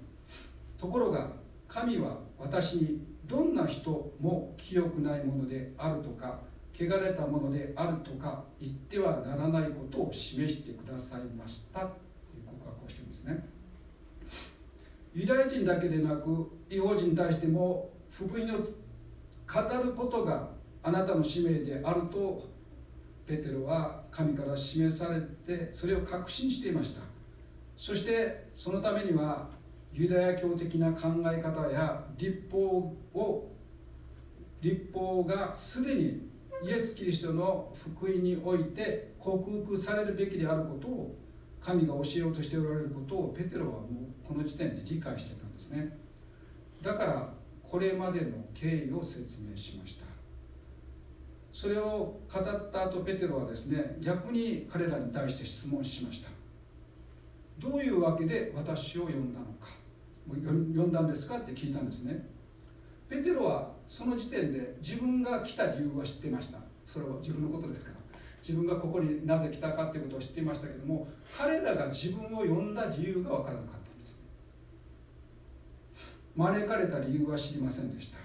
[0.77, 1.31] ところが
[1.67, 6.41] 神は私にどんな人も清くないものであるとか
[6.75, 11.81] 汚れたものであるとか言ってはならないことを示してくださいました。
[11.81, 13.56] という告白をしていますね。
[15.17, 20.51] ユダヤ人だけでなく違法人に対しても福音を語ることが
[20.83, 22.45] あなたの使命であると
[23.25, 27.01] ペテロは神から示されてそれを確信していました。
[27.79, 29.49] そしてそのためには
[29.91, 33.51] ユダヤ教的な考え方や立法を
[34.61, 36.29] 立法がすでに
[36.63, 41.17] イエス・キリストの福音において克服されるべきであることを
[41.59, 45.97] 神が教えようとしておられることをペテロはもうこの時点で理解してたんですね。
[46.83, 50.05] だからこれまでの経緯を説明しました。
[51.53, 56.29] それを語った後ペテロはですね逆に彼らに対して質問しました。
[57.59, 59.69] どういうわけで私を呼んだのか。
[60.29, 62.29] 呼んだんですかって聞いたんですね。
[63.09, 66.59] ペテロはその時点で自分が来た理由は知ってました。
[66.85, 68.07] それは自分のことですから。
[68.47, 73.76] 自分がここになぜ来たかということを知っていましたけども彼らが自分を呼んだ理由が分からなかった。
[76.37, 78.19] 招かれた理由は知りませんでした。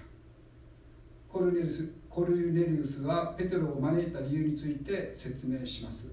[1.30, 6.12] コルネリウスコルネリウスはペテロを招いた理由について説明します。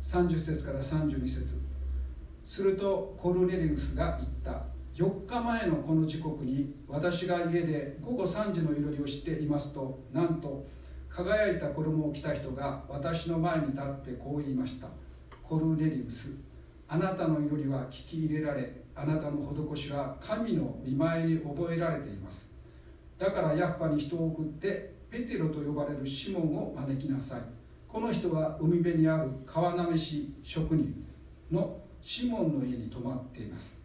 [0.00, 1.56] 30節から32節。
[2.44, 4.66] するとコルネリウスが言った。
[4.94, 10.66] 4日前のこの時刻に私が家で午後3時の祈りをしていますとなんと
[11.08, 14.88] 輝いた衣を着た人が私の前に立ってこう言いました。
[15.42, 16.32] コルネリウス
[16.88, 18.62] あなたの祈りは聞き入れられ
[19.00, 19.38] あなたの
[19.74, 22.52] 施しは神の見舞いに覚えられています。
[23.16, 27.42] だからヤッパに人を送ってペテロと呼ばれるシモンを招きなさい。
[27.86, 31.04] この人は海辺にある川なめし職人
[31.50, 33.78] のシモンの家に泊まっています。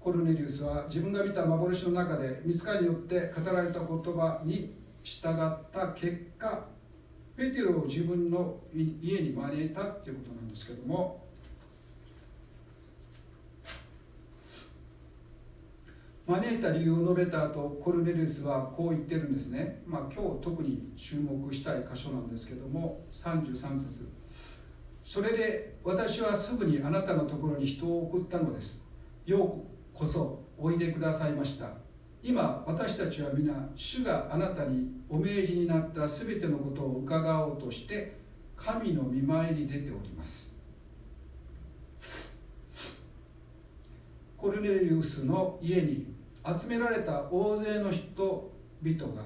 [0.00, 6.66] コルネリウスは自分が見た幻の中で見つかりによって語られた言葉に従った結果
[7.36, 11.25] ペテロを自分の家に招いたっていうことなんですけども
[16.26, 24.08] 招いた理由を述べた後コルネリウスはこう言ってるんですね、まあ、今日特に注目したい箇所なんですけども33節。
[25.04, 28.84] それで私はすぐにあなたのところに人を送ったのです。
[29.24, 31.68] ようこそおいでくださいました。
[32.24, 38.18] 今私たちは皆主があなたにお命じになった全てのことを伺おうとして
[38.56, 40.52] 神の見舞いに出ております。
[44.36, 46.15] コルネリウスの家に
[46.46, 49.22] 集められた大勢の人々が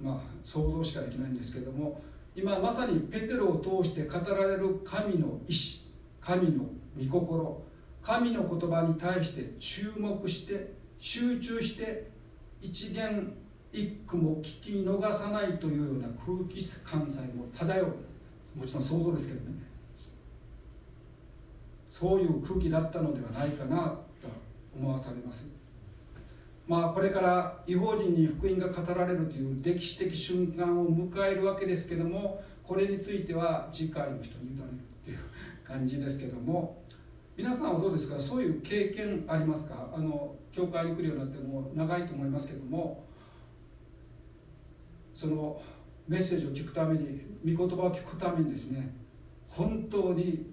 [0.00, 2.00] まあ想像しかできないんですけれども
[2.34, 6.64] 今まさにペテロを通して語られる神の意志神の
[6.98, 7.62] 御心
[8.02, 12.10] 神の言葉に対して注目して集中して
[12.60, 13.36] 一言
[13.72, 17.86] 一句も聞き逃さないというような空気関西も漂う。
[18.54, 19.56] もちろん想像ですけどね。
[21.88, 24.04] そういう空気だったのではないかなと
[24.78, 25.61] 思わされます。
[26.66, 34.68] まあこれから違法人に福音が語られるという歴史的瞬間を迎えるわけですけどもこれについては次回の人に委ねるっ
[35.04, 35.18] ていう
[35.64, 36.80] 感じですけども
[37.36, 38.18] 皆さんはどうですか？
[38.18, 39.88] そういう経験ありますか？
[39.92, 43.04] あの教会に来るようになっても長いと思いますけども
[45.12, 45.60] その
[46.06, 48.94] メッセージを聞くために御言葉を聞くためにですね
[49.48, 50.52] 本当に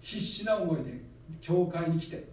[0.00, 1.02] 必死な思いで
[1.40, 2.28] 教会に来て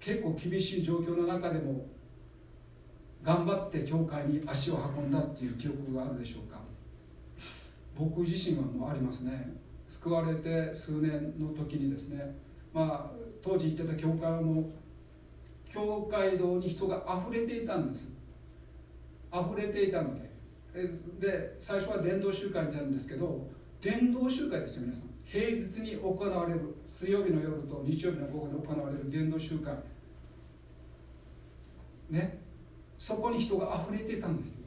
[0.00, 1.86] 結構厳しい状況の中でも
[3.22, 6.58] 頑張って教会に足を運んだっていう記憶があるでしょうか。
[7.96, 9.56] 僕自身はもうありますね。
[9.86, 12.34] 救われて数年の時にですね
[12.72, 14.70] まあ当時行ってた教会も
[15.68, 18.10] 教会堂に人があふれていたんです。
[19.30, 20.30] あふれていたので。
[21.18, 25.09] で最初は伝道集会になるんですけど伝道集会ですよ皆さん。
[25.30, 29.72] 平日に行われる水曜日の夜と日曜日の午後に行われる伝道集会。
[32.10, 32.40] ね。
[32.98, 34.66] そこに人があふれてたんですよ。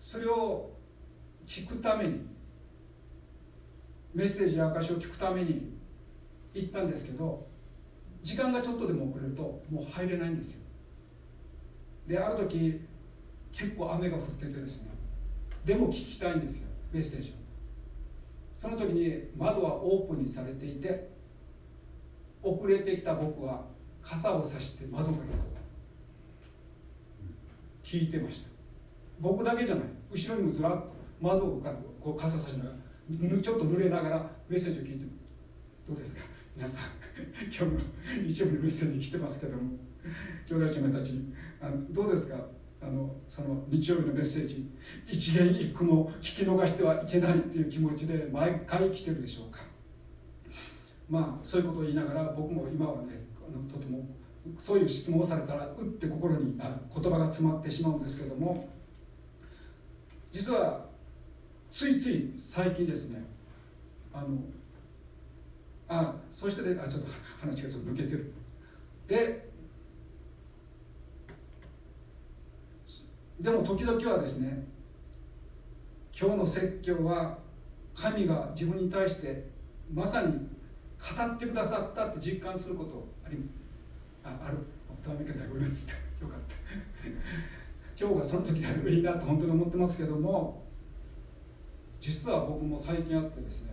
[0.00, 0.70] それを
[1.46, 2.26] 聞くために
[4.14, 5.70] メッセージや証を聞くために
[6.54, 7.46] 行ったんですけど
[8.22, 10.60] 時間がちょっとでも遅れるともう入れないんですよ。
[12.06, 12.80] である時
[13.52, 14.92] 結構雨が降っててですね。
[15.66, 17.39] でも聞きたいんですよメッセージを。
[18.60, 21.08] その時に窓はオープンにされていて
[22.42, 23.64] 遅れてきた僕は
[24.02, 25.22] 傘を差して窓からこ
[27.24, 28.50] う聞いてました。
[29.18, 29.84] 僕だけじゃない。
[30.10, 30.92] 後ろにもずらっと
[31.22, 35.06] 窓からこう傘差しながらちょっと濡れながらメッセージを聞いて
[35.86, 36.20] どうですか？
[36.54, 36.82] 皆さん
[37.44, 39.70] 今日の一部のメッセージ来てますけども
[40.46, 41.14] 兄弟姉妹たち
[41.62, 42.36] あのどうですか？
[42.82, 44.70] あのその日曜日のメッセージ
[45.06, 49.60] 一言一句も聞き逃してはいけないっていう気持ちで毎回来てるでしょうか。
[51.08, 54.06] まあそういうことを言いながら僕も今はねあのとても
[54.56, 58.68] そういう質問をされたらうって心にあ言葉が詰まってしまうんですけども
[60.32, 60.86] 実は
[61.72, 63.22] ついつい最近ですね
[64.12, 64.28] あの
[65.88, 67.08] あそしてねあちょっと
[67.40, 68.32] 話がちょっと抜けてる。
[69.06, 69.49] で
[73.40, 74.66] でも時々はですね
[76.18, 77.38] 今日の説教は
[77.94, 79.48] 神が自分に対して
[79.92, 80.38] まさに語
[81.24, 83.50] ってくださったって実感することあります。
[84.22, 84.58] あある。
[85.02, 86.22] ため方ごめんなさい。
[86.22, 88.04] よかった。
[88.04, 90.62] 今日がその時であればいいなと本当に思ってますけども
[92.00, 93.72] 実は僕も体験あってですね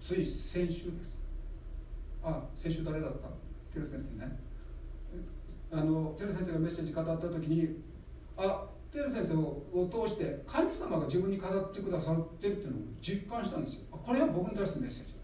[0.00, 1.22] つい先週です。
[2.22, 3.28] あ先週誰だった？
[3.72, 4.38] テル先生ね。
[5.70, 7.82] あのテル先生がメッセージ語った時に
[8.36, 13.80] あテル先生を通して神様が自分に語ってくださってるっていうのを実感したんですよ。
[13.90, 15.14] これは僕に対するメッセージ。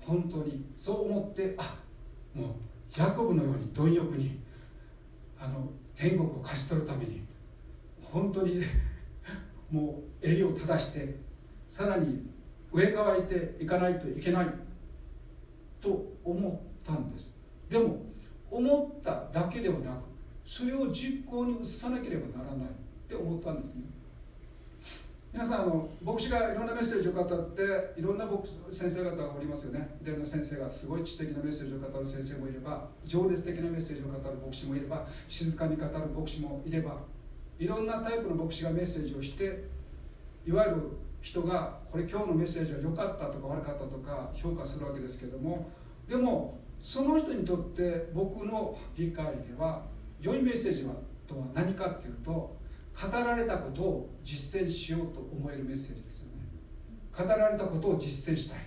[0.00, 1.76] 本当にそう思ってあ
[2.34, 2.48] もう
[2.98, 4.40] ヤコブのように貪欲に
[5.38, 7.24] あの天国を勝ち取るために
[8.02, 8.60] 本当に
[9.70, 11.20] もう襟を正して
[11.68, 12.28] さらに
[12.72, 14.52] 上乾いていかないといけない
[15.80, 17.32] と思ったんです。
[17.68, 18.06] でも
[18.50, 20.15] 思っただけではなく
[20.46, 22.72] それを実行に移さなければならないっ
[23.08, 23.82] て思ったんですね。
[25.32, 28.26] 皆さんあの牧師がいろんなメッセージを語っていろんな
[28.70, 29.96] 先生方がおりますよね。
[30.02, 37.00] いろんな先生がすごい知的なメッセージを語る先生もいれば情熱的なメッセージを語る牧師もいれば静かに語る牧師もいれば
[37.58, 39.64] いろんなタイプの牧師がメッセージをして
[40.46, 40.82] いわゆる
[41.20, 45.68] 人がこれ今日のメッセージは良かったとか悪かったとか評価するわけですけども
[46.08, 49.82] でもその人にとって僕の理解では
[50.20, 50.94] 良いメッセージは
[51.26, 52.56] とは何かっていうと語
[53.12, 56.32] られたことを実践しようと思えるメッセージですよね。
[57.16, 58.58] 語られたことを実践したい。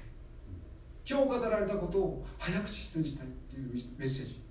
[1.10, 4.42] 今日語られたことを早く実践したいっていうメッセージ。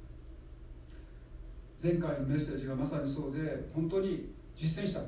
[1.81, 5.01] 前回のメッセージがまさにそうで本当に実践した。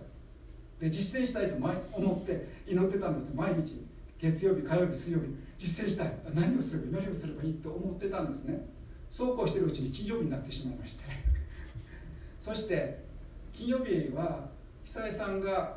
[0.78, 3.84] で実践したいと思って祈ってたんです毎日。
[4.18, 5.26] 月曜日火曜日水曜日。
[5.56, 6.14] 実践したい。
[6.32, 6.92] 何をすればいい？
[6.92, 7.54] 何をすればいい？
[7.54, 8.68] と思ってたんですね。
[9.10, 11.04] そうこうしているうちに金曜日になってしまいまして。
[12.40, 13.04] そして
[13.52, 14.48] 金曜日は
[14.82, 15.76] 久江さんが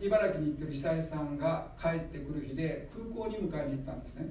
[0.00, 4.30] 茨城に行ってる久江さんが帰ってくる日で空港に迎えに行ったんですね。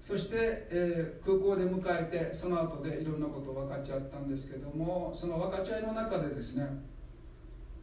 [0.00, 6.68] そして、えー、空港で迎えてその後でいろんなことを分かち合ったんですけどもその分かち合いの中でですね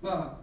[0.02, 0.42] まあ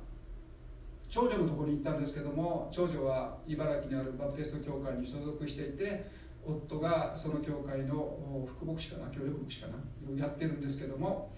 [1.08, 6.10] 長女のところに行ったんですけども長女は茨城にあるバプテスト教会に所属していて
[6.44, 9.74] 夫がその教会の副牧師かな協力牧師かな
[10.20, 11.30] やってるんですけども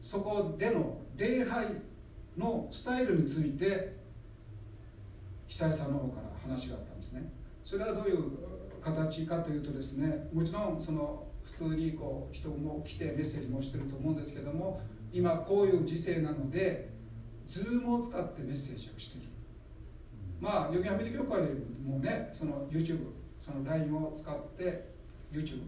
[0.00, 1.66] そこでの礼拝
[2.36, 3.96] のスタイルについて
[5.46, 7.30] 久井さんの方から話があったんですね。
[7.64, 8.22] それはどういう
[8.80, 14.80] 形かというとですねもちろんその普通にこう人も来てメッセージもしてると思うんですけども
[15.12, 16.90] 今こういう時勢なので
[17.48, 19.26] Zoom を使ってメッセージをしている。
[20.40, 21.40] まあ読みはめて教会
[21.84, 23.06] もねその YouTube
[23.40, 24.90] その LINE を使って
[25.32, 25.62] YouTube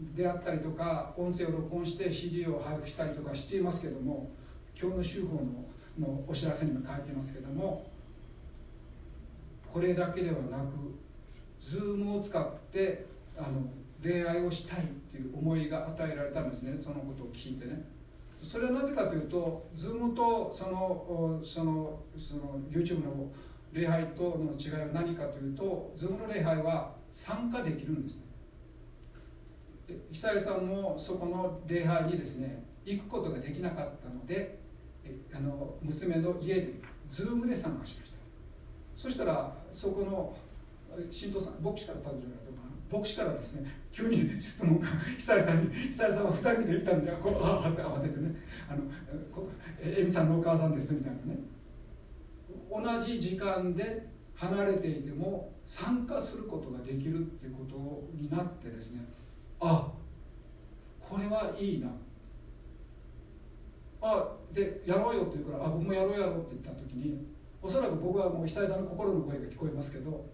[0.00, 4.30] であったりとか音声を録音して CD を配布したりとかしていますけども
[4.80, 5.68] 今日の週報の
[5.98, 7.84] のお知らせにも書いてますけども
[9.72, 10.98] これだけではなく
[11.60, 13.62] Zoom を使ってあの
[14.02, 16.76] 恋愛をしたいっていう思いが与えられたんですね。
[16.76, 17.84] そのことを聞いてね。
[18.40, 23.30] それはなぜかというと Zoom とそのそのその YouTube の
[23.72, 28.27] 礼拝との違いは何かというと Zoom の礼拝は参加できるんですね。
[30.12, 34.58] 久江さんもそこの礼拝にですね行くことができなかったので
[35.34, 36.74] あの娘の家で
[37.10, 38.18] ズームで参加しました。
[38.94, 40.36] そしたらそこの
[41.10, 42.98] 新藤さん牧師から尋ねられたかな？
[42.98, 48.34] 牧師からですね急に質問が久江さんに久江さんは2人でいたんでこうああって慌ててね
[48.68, 48.82] あの
[49.80, 51.38] え美さんのお母さんですみたいなね。
[52.70, 59.00] 同じ時間で離れていても参加することができるっていうことになってですね
[59.60, 59.92] あ
[61.00, 61.88] これはいいな。
[64.00, 67.26] あでやろうよって言うからあ僕もやろうやろうって言った時に
[67.60, 70.24] おそらく僕はもう久井さんの心の声が聞こえますけど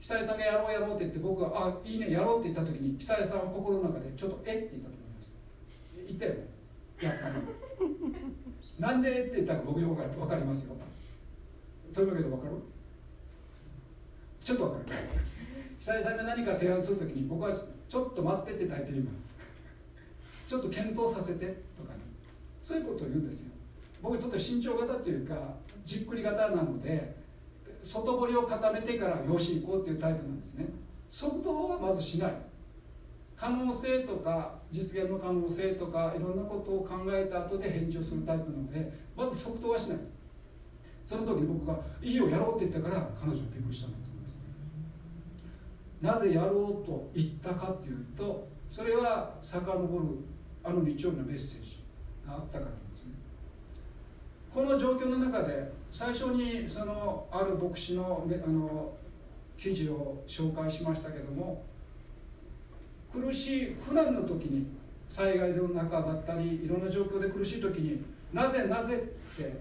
[0.00, 5.32] 久井さんがやろうやろうって言って僕があいいねやろうって言った時に久井さんは心の中でちょっとえって言ったと思います。
[6.08, 6.38] 言ったよね。
[7.00, 7.34] やっぱり。
[8.82, 10.74] なんでって言ったか僕よく分かりますよ。
[11.92, 12.50] というわけで分かる？
[14.40, 14.84] ちょっと分かる。
[15.78, 17.50] 久井さんが何か提案する時に僕は
[17.88, 19.34] ちょっと待ってって大抵言います。
[20.46, 22.00] ちょっと検討させてとかね。
[22.62, 23.52] そういうことを言うんですよ。
[24.02, 27.16] 僕ちょっと慎重型というかじっくり型なので
[27.82, 30.66] 外堀を固めてからよし行こうっていうタイプなんですね。
[31.08, 32.34] 速度はまずしない。
[33.34, 39.98] 可能性とか実現の可能性とかいろんなことを考えた後で返事をするタイプなのでまず即答はしない。
[41.06, 44.07] その時に僕が「いいよやろう」って言ったから彼女はびっくりしたんだ、
[46.00, 50.04] なぜやろうと言ったかっていうとそれは遡る
[50.62, 51.82] あの日曜日のメッセージ
[52.26, 53.12] があったからなんですね。
[54.54, 58.92] この状況の中で最初にそのある牧師のあの
[59.56, 61.64] 記事を紹介しましたけども
[63.12, 64.68] 苦しい苦難の時に
[65.08, 69.60] 災害の中だったりいろんな状況で苦しい時になぜなぜって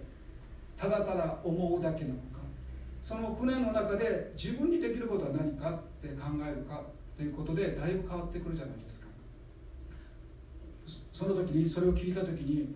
[0.76, 2.14] ただただ思うだけの
[3.02, 6.82] その苦難の中で自分にできることは何かって考えるか
[7.16, 9.08] ということでだいぶ変わってくるじゃないですか。
[11.14, 12.76] その時にそれを聞いた時に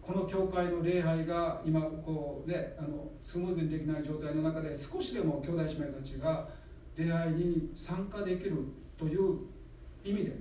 [0.00, 6.48] この教会の礼拝が今こうねあのスムーズにできない状態の中で少しでも兄弟姉妹たちが
[6.96, 8.56] 礼拝に参加できる
[8.98, 9.40] という
[10.04, 10.36] 意味で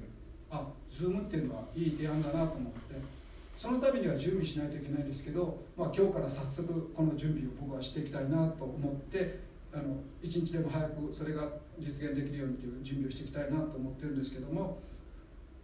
[0.49, 3.14] あズームっていうのはいい提案だなと思って。
[3.55, 9.39] そのためには準備しないといけないんですけど、まあ、今日から早速この準備を僕はしていきたいなと思って
[9.73, 11.47] あの一日でも早くそれが
[11.79, 14.81] 実現できるようにという準備をしていきたいなと思ってるんですけども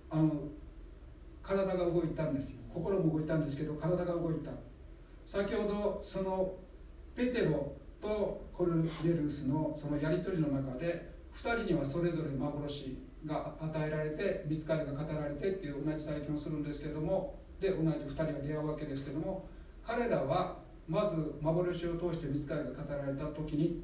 [0.09, 0.31] あの
[1.43, 2.61] 体が動いたんですよ。
[2.73, 4.51] 心も動いたんですけど体が動いた。
[5.25, 6.53] 先ほどその
[7.15, 19.47] ペテロとコルネルスのそのやり取りの中で2人にはそれぞれ幻が与えられて見つかりが語られてっていう同じ体験をするんですけどもで同じ2人が出会うわけですけども
[19.85, 20.57] 彼らは
[20.89, 23.83] まず幻を通して見つかりが語られた時に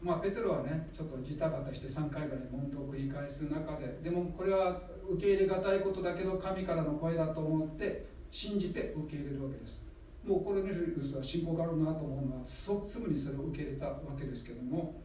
[0.00, 4.80] まあ、ペテロはねちょっとジタバタして3回ぐらい問答を繰り返す中ででもこれは
[5.10, 9.82] 受け入れがたいことだけど神からの声だと思って信じて受け入れるわけです。
[10.24, 12.70] もうコルネリウスは信仰があるなと思うのはす
[13.00, 15.00] ぐにそれを受け入れたわけですけども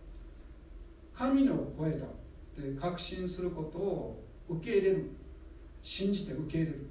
[1.14, 2.10] 神の声だっ
[2.54, 5.12] て確信することを受け入れる。
[5.84, 6.90] 信じて受け入れる。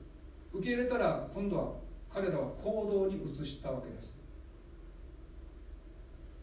[0.52, 1.72] 受け入れたら今度は
[2.08, 4.20] 彼らは行動に移したわけです。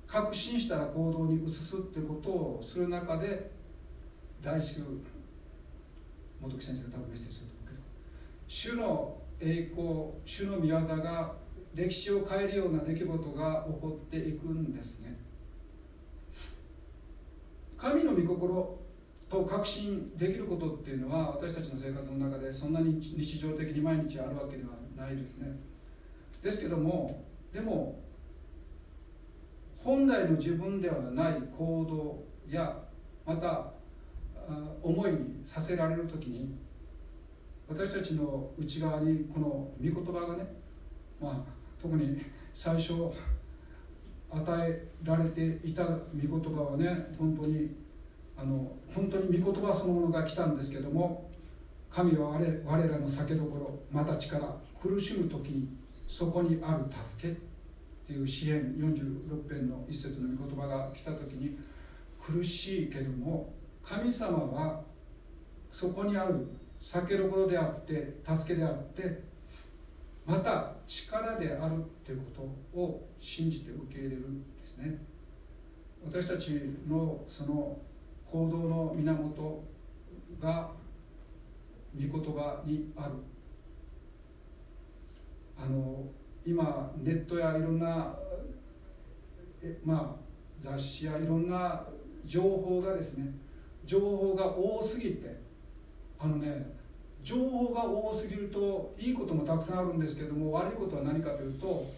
[0.07, 3.51] 確信したら行動に移すってことをする中で
[4.41, 4.81] 来週
[6.41, 7.81] 元木先生が多分メッセージすると思うけど
[8.47, 9.87] 主の栄光
[10.25, 11.33] 主の御業が
[11.75, 15.19] 歴史を変えるような出来事が起こっていくんですね。
[17.77, 18.78] 神の御心
[19.29, 25.55] と確信できることっていうのは私たちの生活の中でそんなに日常的に毎日あるわけではないですね。
[26.41, 28.01] ですけどもでも
[29.77, 32.75] 本来の自分ではない行動や
[33.25, 33.71] また
[34.81, 36.55] 思いにさせられる時に
[37.67, 40.47] 私たちの内側にこの御言葉がね、
[41.21, 41.35] まあ、
[41.79, 42.93] 特に最初
[44.31, 47.75] 与えられていた御言葉はね本当に
[48.41, 51.29] あの本当に御言葉そのものが来たんですけども
[51.89, 52.29] 神は
[52.65, 55.69] 我らの酒どころまた力苦しむ時に
[56.07, 57.37] そこにある助けっ
[58.07, 61.57] ていう支援46編の一節の御言葉が来た時に
[62.19, 64.81] 苦しいけども神様は
[65.69, 66.47] そこにある
[66.79, 69.21] 酒どころであって助けであって
[70.25, 72.25] また力であるっていうこ
[72.73, 74.99] とを信じて受け入れるんですね。
[76.05, 76.51] 私たち
[76.87, 77.77] のその
[78.31, 79.63] 行動の源
[80.39, 80.71] が
[81.95, 83.13] 御言葉にある。
[85.57, 86.05] あの
[86.45, 88.15] 今ネットやいろんな
[89.61, 90.23] えまあ、
[90.59, 91.83] 雑誌やいろんな
[92.23, 93.33] 情報がですね
[93.85, 95.37] 情報が多すぎて
[96.17, 96.73] あのね
[97.21, 101.91] 情報が多すぎるといいこともたくさんあるんですけども悪いことは何かというと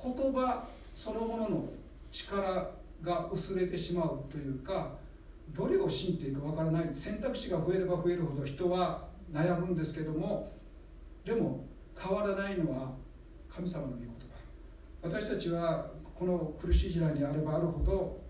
[0.00, 1.68] 言葉そのものの
[2.12, 2.70] 力
[3.02, 4.92] が薄れてしまうというか
[5.54, 10.52] どれを信じていいかわからない選択肢が増えれば増えるほど人は悩むんですけども
[11.24, 11.66] でも
[11.98, 12.92] 変わらないのは
[13.48, 14.12] 神様の御言葉。
[15.02, 18.22] 私たちはこの苦しい時代にあればあるほど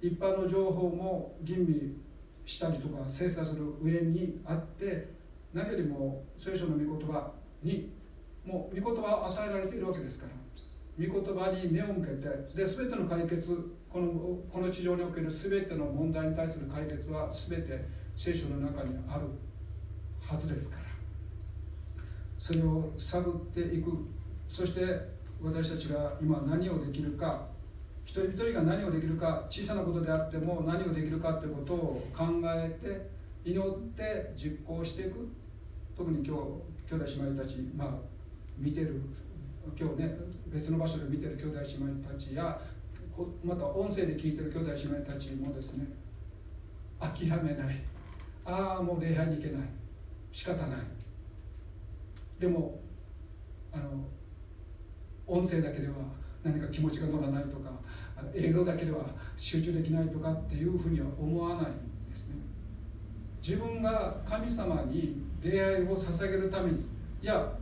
[0.00, 1.96] 一般の情報も吟味
[2.44, 5.12] したりとか精査する上にあって
[5.52, 7.32] 何よりも聖書の御言葉
[7.62, 7.92] に
[8.44, 10.32] もう御言葉を与えられているわけですから。
[10.98, 14.08] 御言葉に目を向けてで全ての解決この
[14.50, 17.84] この地上における全ての問題に対する解決は全て
[18.14, 19.22] 聖書の中にある
[20.20, 20.82] はずですから。
[22.36, 23.92] それを探っていく。
[24.48, 24.80] そして
[25.42, 27.46] 私たちが今何をできるか
[28.04, 33.08] 一人一人が何をできるか小さなことであっても何をできるかということを考えて
[33.44, 35.28] 祈って実行していく。
[35.96, 37.88] 特に今日兄弟姉妹たち、まあ、
[38.56, 39.00] 見てる
[39.78, 40.16] 今日ね
[40.46, 42.58] 別の場所で見てる兄弟姉妹たちや
[43.44, 45.86] また音声で聞いてる兄弟姉妹たちもですね
[47.00, 47.76] 諦めない。
[48.44, 49.62] ああもう礼拝に行けない。
[50.32, 50.80] 仕方ない。
[52.38, 52.80] でも
[53.72, 54.04] あの
[55.26, 55.94] 音声だけでは
[56.42, 57.70] 何か気持ちが乗らないとか
[58.34, 59.04] 映像だけでは
[59.36, 62.36] 集中できないとかっていうふうには思わないんですね。
[63.42, 66.86] 自分が神様に出会いを捧げるために
[67.22, 67.52] いや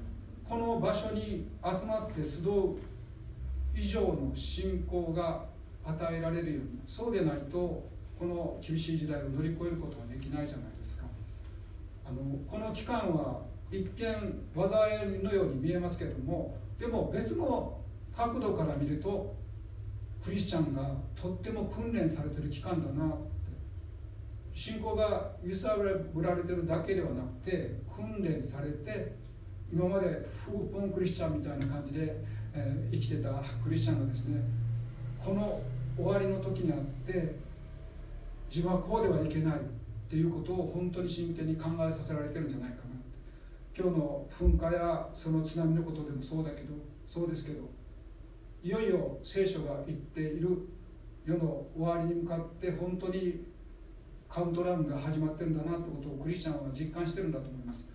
[0.45, 2.77] この場所に集まって集う
[3.77, 5.45] 以上の信仰が
[5.85, 7.87] 与えられるようにそうでないと
[8.19, 11.05] この厳しい時代を乗り越えることはできないじゃないですか。
[12.07, 12.17] あの
[12.49, 13.91] この期間は一見
[14.55, 17.79] 災いのように見えますけれどもでも別の
[18.17, 19.35] 角度から見ると
[20.25, 20.83] クリスチャンが
[21.15, 23.27] とっても訓練されてる期間だなって。
[24.55, 29.15] 信仰が揺さぶられてるだけではなくて訓練されて
[29.71, 30.07] 今まで
[30.47, 32.25] フーポンクリスチャンみたいな感じで、
[32.57, 33.31] えー、生きてた
[33.63, 34.41] クリスチャンがですね
[35.23, 35.61] この
[35.95, 37.37] 終わりの時にあって
[38.49, 39.61] 自分はこうではいけないっ
[40.09, 42.83] ていうことを本当に真剣に考えさせられてるんじゃないかな。
[43.79, 46.73] 今日の噴火やその津波のことでもそうだけど
[47.07, 47.69] そうですけど
[48.63, 50.67] いよいよ聖書が言っている
[51.27, 53.45] 世の終わりに向かって本当に
[54.29, 57.91] カウントダウンが始まってるんだなってことをクリスチャンは実感してるんだと思います。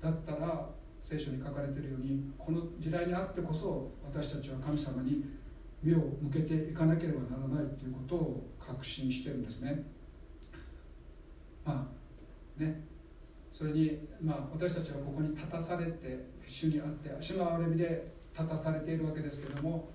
[0.00, 0.68] だったら
[1.04, 5.22] 聖書に書かれているようにこの時代にあってこそ私たちは神様に
[5.82, 9.84] 目を向けていかなければならないということを確信してるんですね。
[11.62, 11.86] ま
[12.58, 12.80] あね。
[13.52, 19.90] それに、まあ、私たちはここに立たされて主にあって主の憐れみで立たされているわけですけども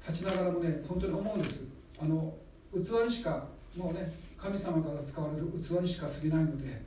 [0.00, 1.64] 立ちながらもね本当に思うんです。
[2.00, 2.32] あの
[2.72, 6.82] 器にしかもうね神様から使われる器にしか過ぎないので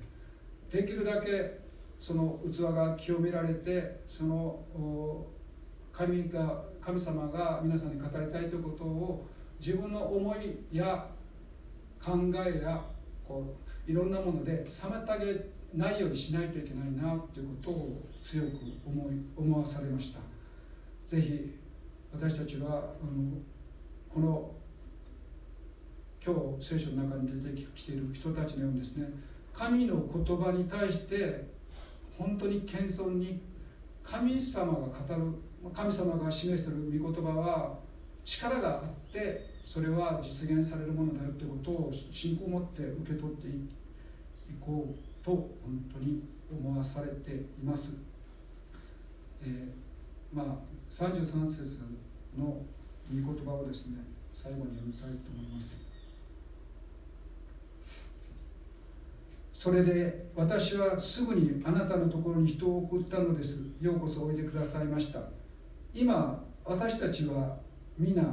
[0.71, 1.62] できるだけ
[2.03, 5.25] その器が清められてその
[5.93, 9.25] 神が神様が皆さんに語りたいということを
[9.57, 11.07] 自分の思いや
[12.03, 12.11] 考
[12.45, 12.83] えや
[13.25, 13.55] こ
[13.87, 18.49] ういろんなもので妨げないようにしないといけないなということを強く
[18.85, 20.19] 思い思わされました。
[21.05, 21.57] ぜひ
[22.11, 23.37] 私たちはあの
[24.13, 24.51] この
[26.21, 29.07] 今日聖書の中に出てきている人たちのようにですね
[29.53, 31.52] 神の言葉に対して
[32.17, 33.41] 本当に謙遜に
[34.03, 37.79] 神様が語る神様が示している御言葉は
[38.23, 43.51] 力があってそれは実現されるものだよということを信仰を持って受け取ってい
[44.59, 45.49] こうと本
[45.91, 47.89] 当に思わされています。
[49.41, 50.45] えー、まあ
[50.89, 51.79] 33節
[52.37, 52.63] の御
[53.09, 53.97] 言葉をですね
[54.31, 55.82] 最後に読みたいと思います。
[59.63, 63.61] それで私はすぐにあなたのところに人を送ったのです。
[63.79, 65.21] ようこそおいでくださいました。
[65.93, 67.55] 今、私たちは
[67.97, 68.25] 皆、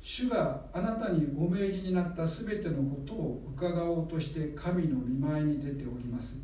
[0.00, 6.38] 主があなたにご命じになったすべてのことを伺おうとして神の見舞いに出ております。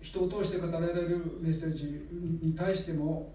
[0.00, 2.04] 人を通して語られるメッセージ
[2.42, 3.32] に対しても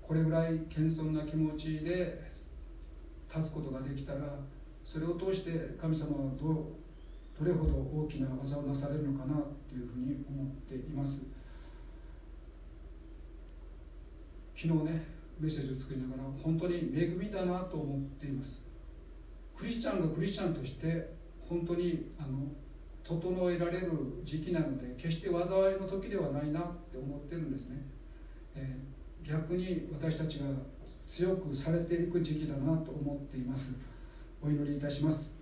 [0.00, 2.30] これぐらい謙遜な気持ちで
[3.28, 4.20] 立つことができたら
[4.84, 6.77] それを通して神様はどう
[7.38, 7.74] どれほど
[8.04, 9.34] 大きな技をなされるのかな
[9.68, 11.22] というふうに思っています。
[14.54, 15.04] 昨日ね
[15.38, 18.66] メッセージを作りながら本当に恵みだなと思っています。
[19.56, 21.14] クリスチャンがクリスチャンとして
[21.48, 22.48] 本当にあの
[23.04, 23.90] 整えられる
[24.24, 25.36] 時期なので決して災
[25.76, 27.86] いの時ではないなって思ってるんですね、
[28.54, 30.46] えー、逆に私たちが
[31.06, 33.72] 強くされていく時期だなと思っています。
[34.42, 35.37] お祈りいたします。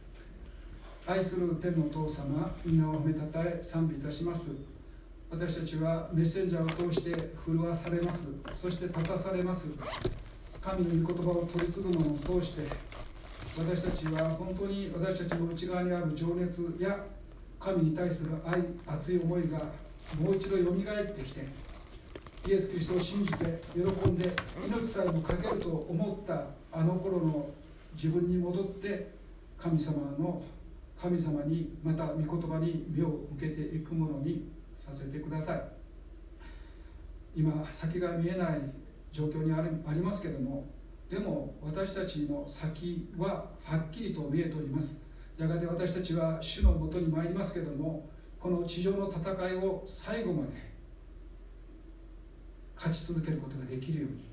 [1.09, 4.50] 愛する天のお父様皆を褒めたたえ賛美いたします。
[5.30, 7.12] 私たちはメッセンジャーを通して
[7.44, 8.26] 震わされます。
[8.52, 9.68] そして立たされます。
[10.61, 12.62] 神の御言葉を取り継ぐものを通して
[13.57, 17.04] 私たちは本当に私たちの内側にある情熱や
[17.61, 19.59] 神に対する愛熱い思いが
[20.18, 21.46] もう一度よみがえってきて
[22.48, 23.80] イエス・キリストを信じて喜
[24.11, 24.28] んで
[24.68, 27.48] 命さえもかけると思ったあの頃の
[27.94, 29.12] 自分に戻って
[29.57, 30.42] 神様の
[31.01, 35.62] 神様にまた御言葉に目を向けていくものにさせてください。
[37.34, 38.61] 今先が見えない
[39.12, 40.66] 状況にありますけども
[41.11, 45.03] でも私たちの先ははっきりと見えております。
[45.38, 48.09] やがて私たちは主のもとに参りますけども
[48.40, 50.53] この地上の戦いを最後まで
[52.75, 54.25] 勝ち続けることができるように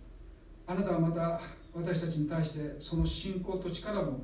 [0.66, 1.42] あなたはまた
[1.74, 4.22] 私たちに対してその信仰と力も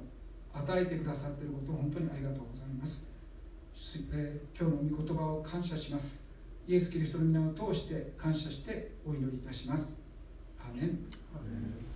[0.53, 3.07] 与えてくださっていることを本当にありがとうございます、
[4.11, 6.27] えー、今日の御言葉を感謝します。
[6.67, 9.99] イエス・キリストの皆を通して感謝してお祈りいたします。
[10.59, 11.88] アーメン。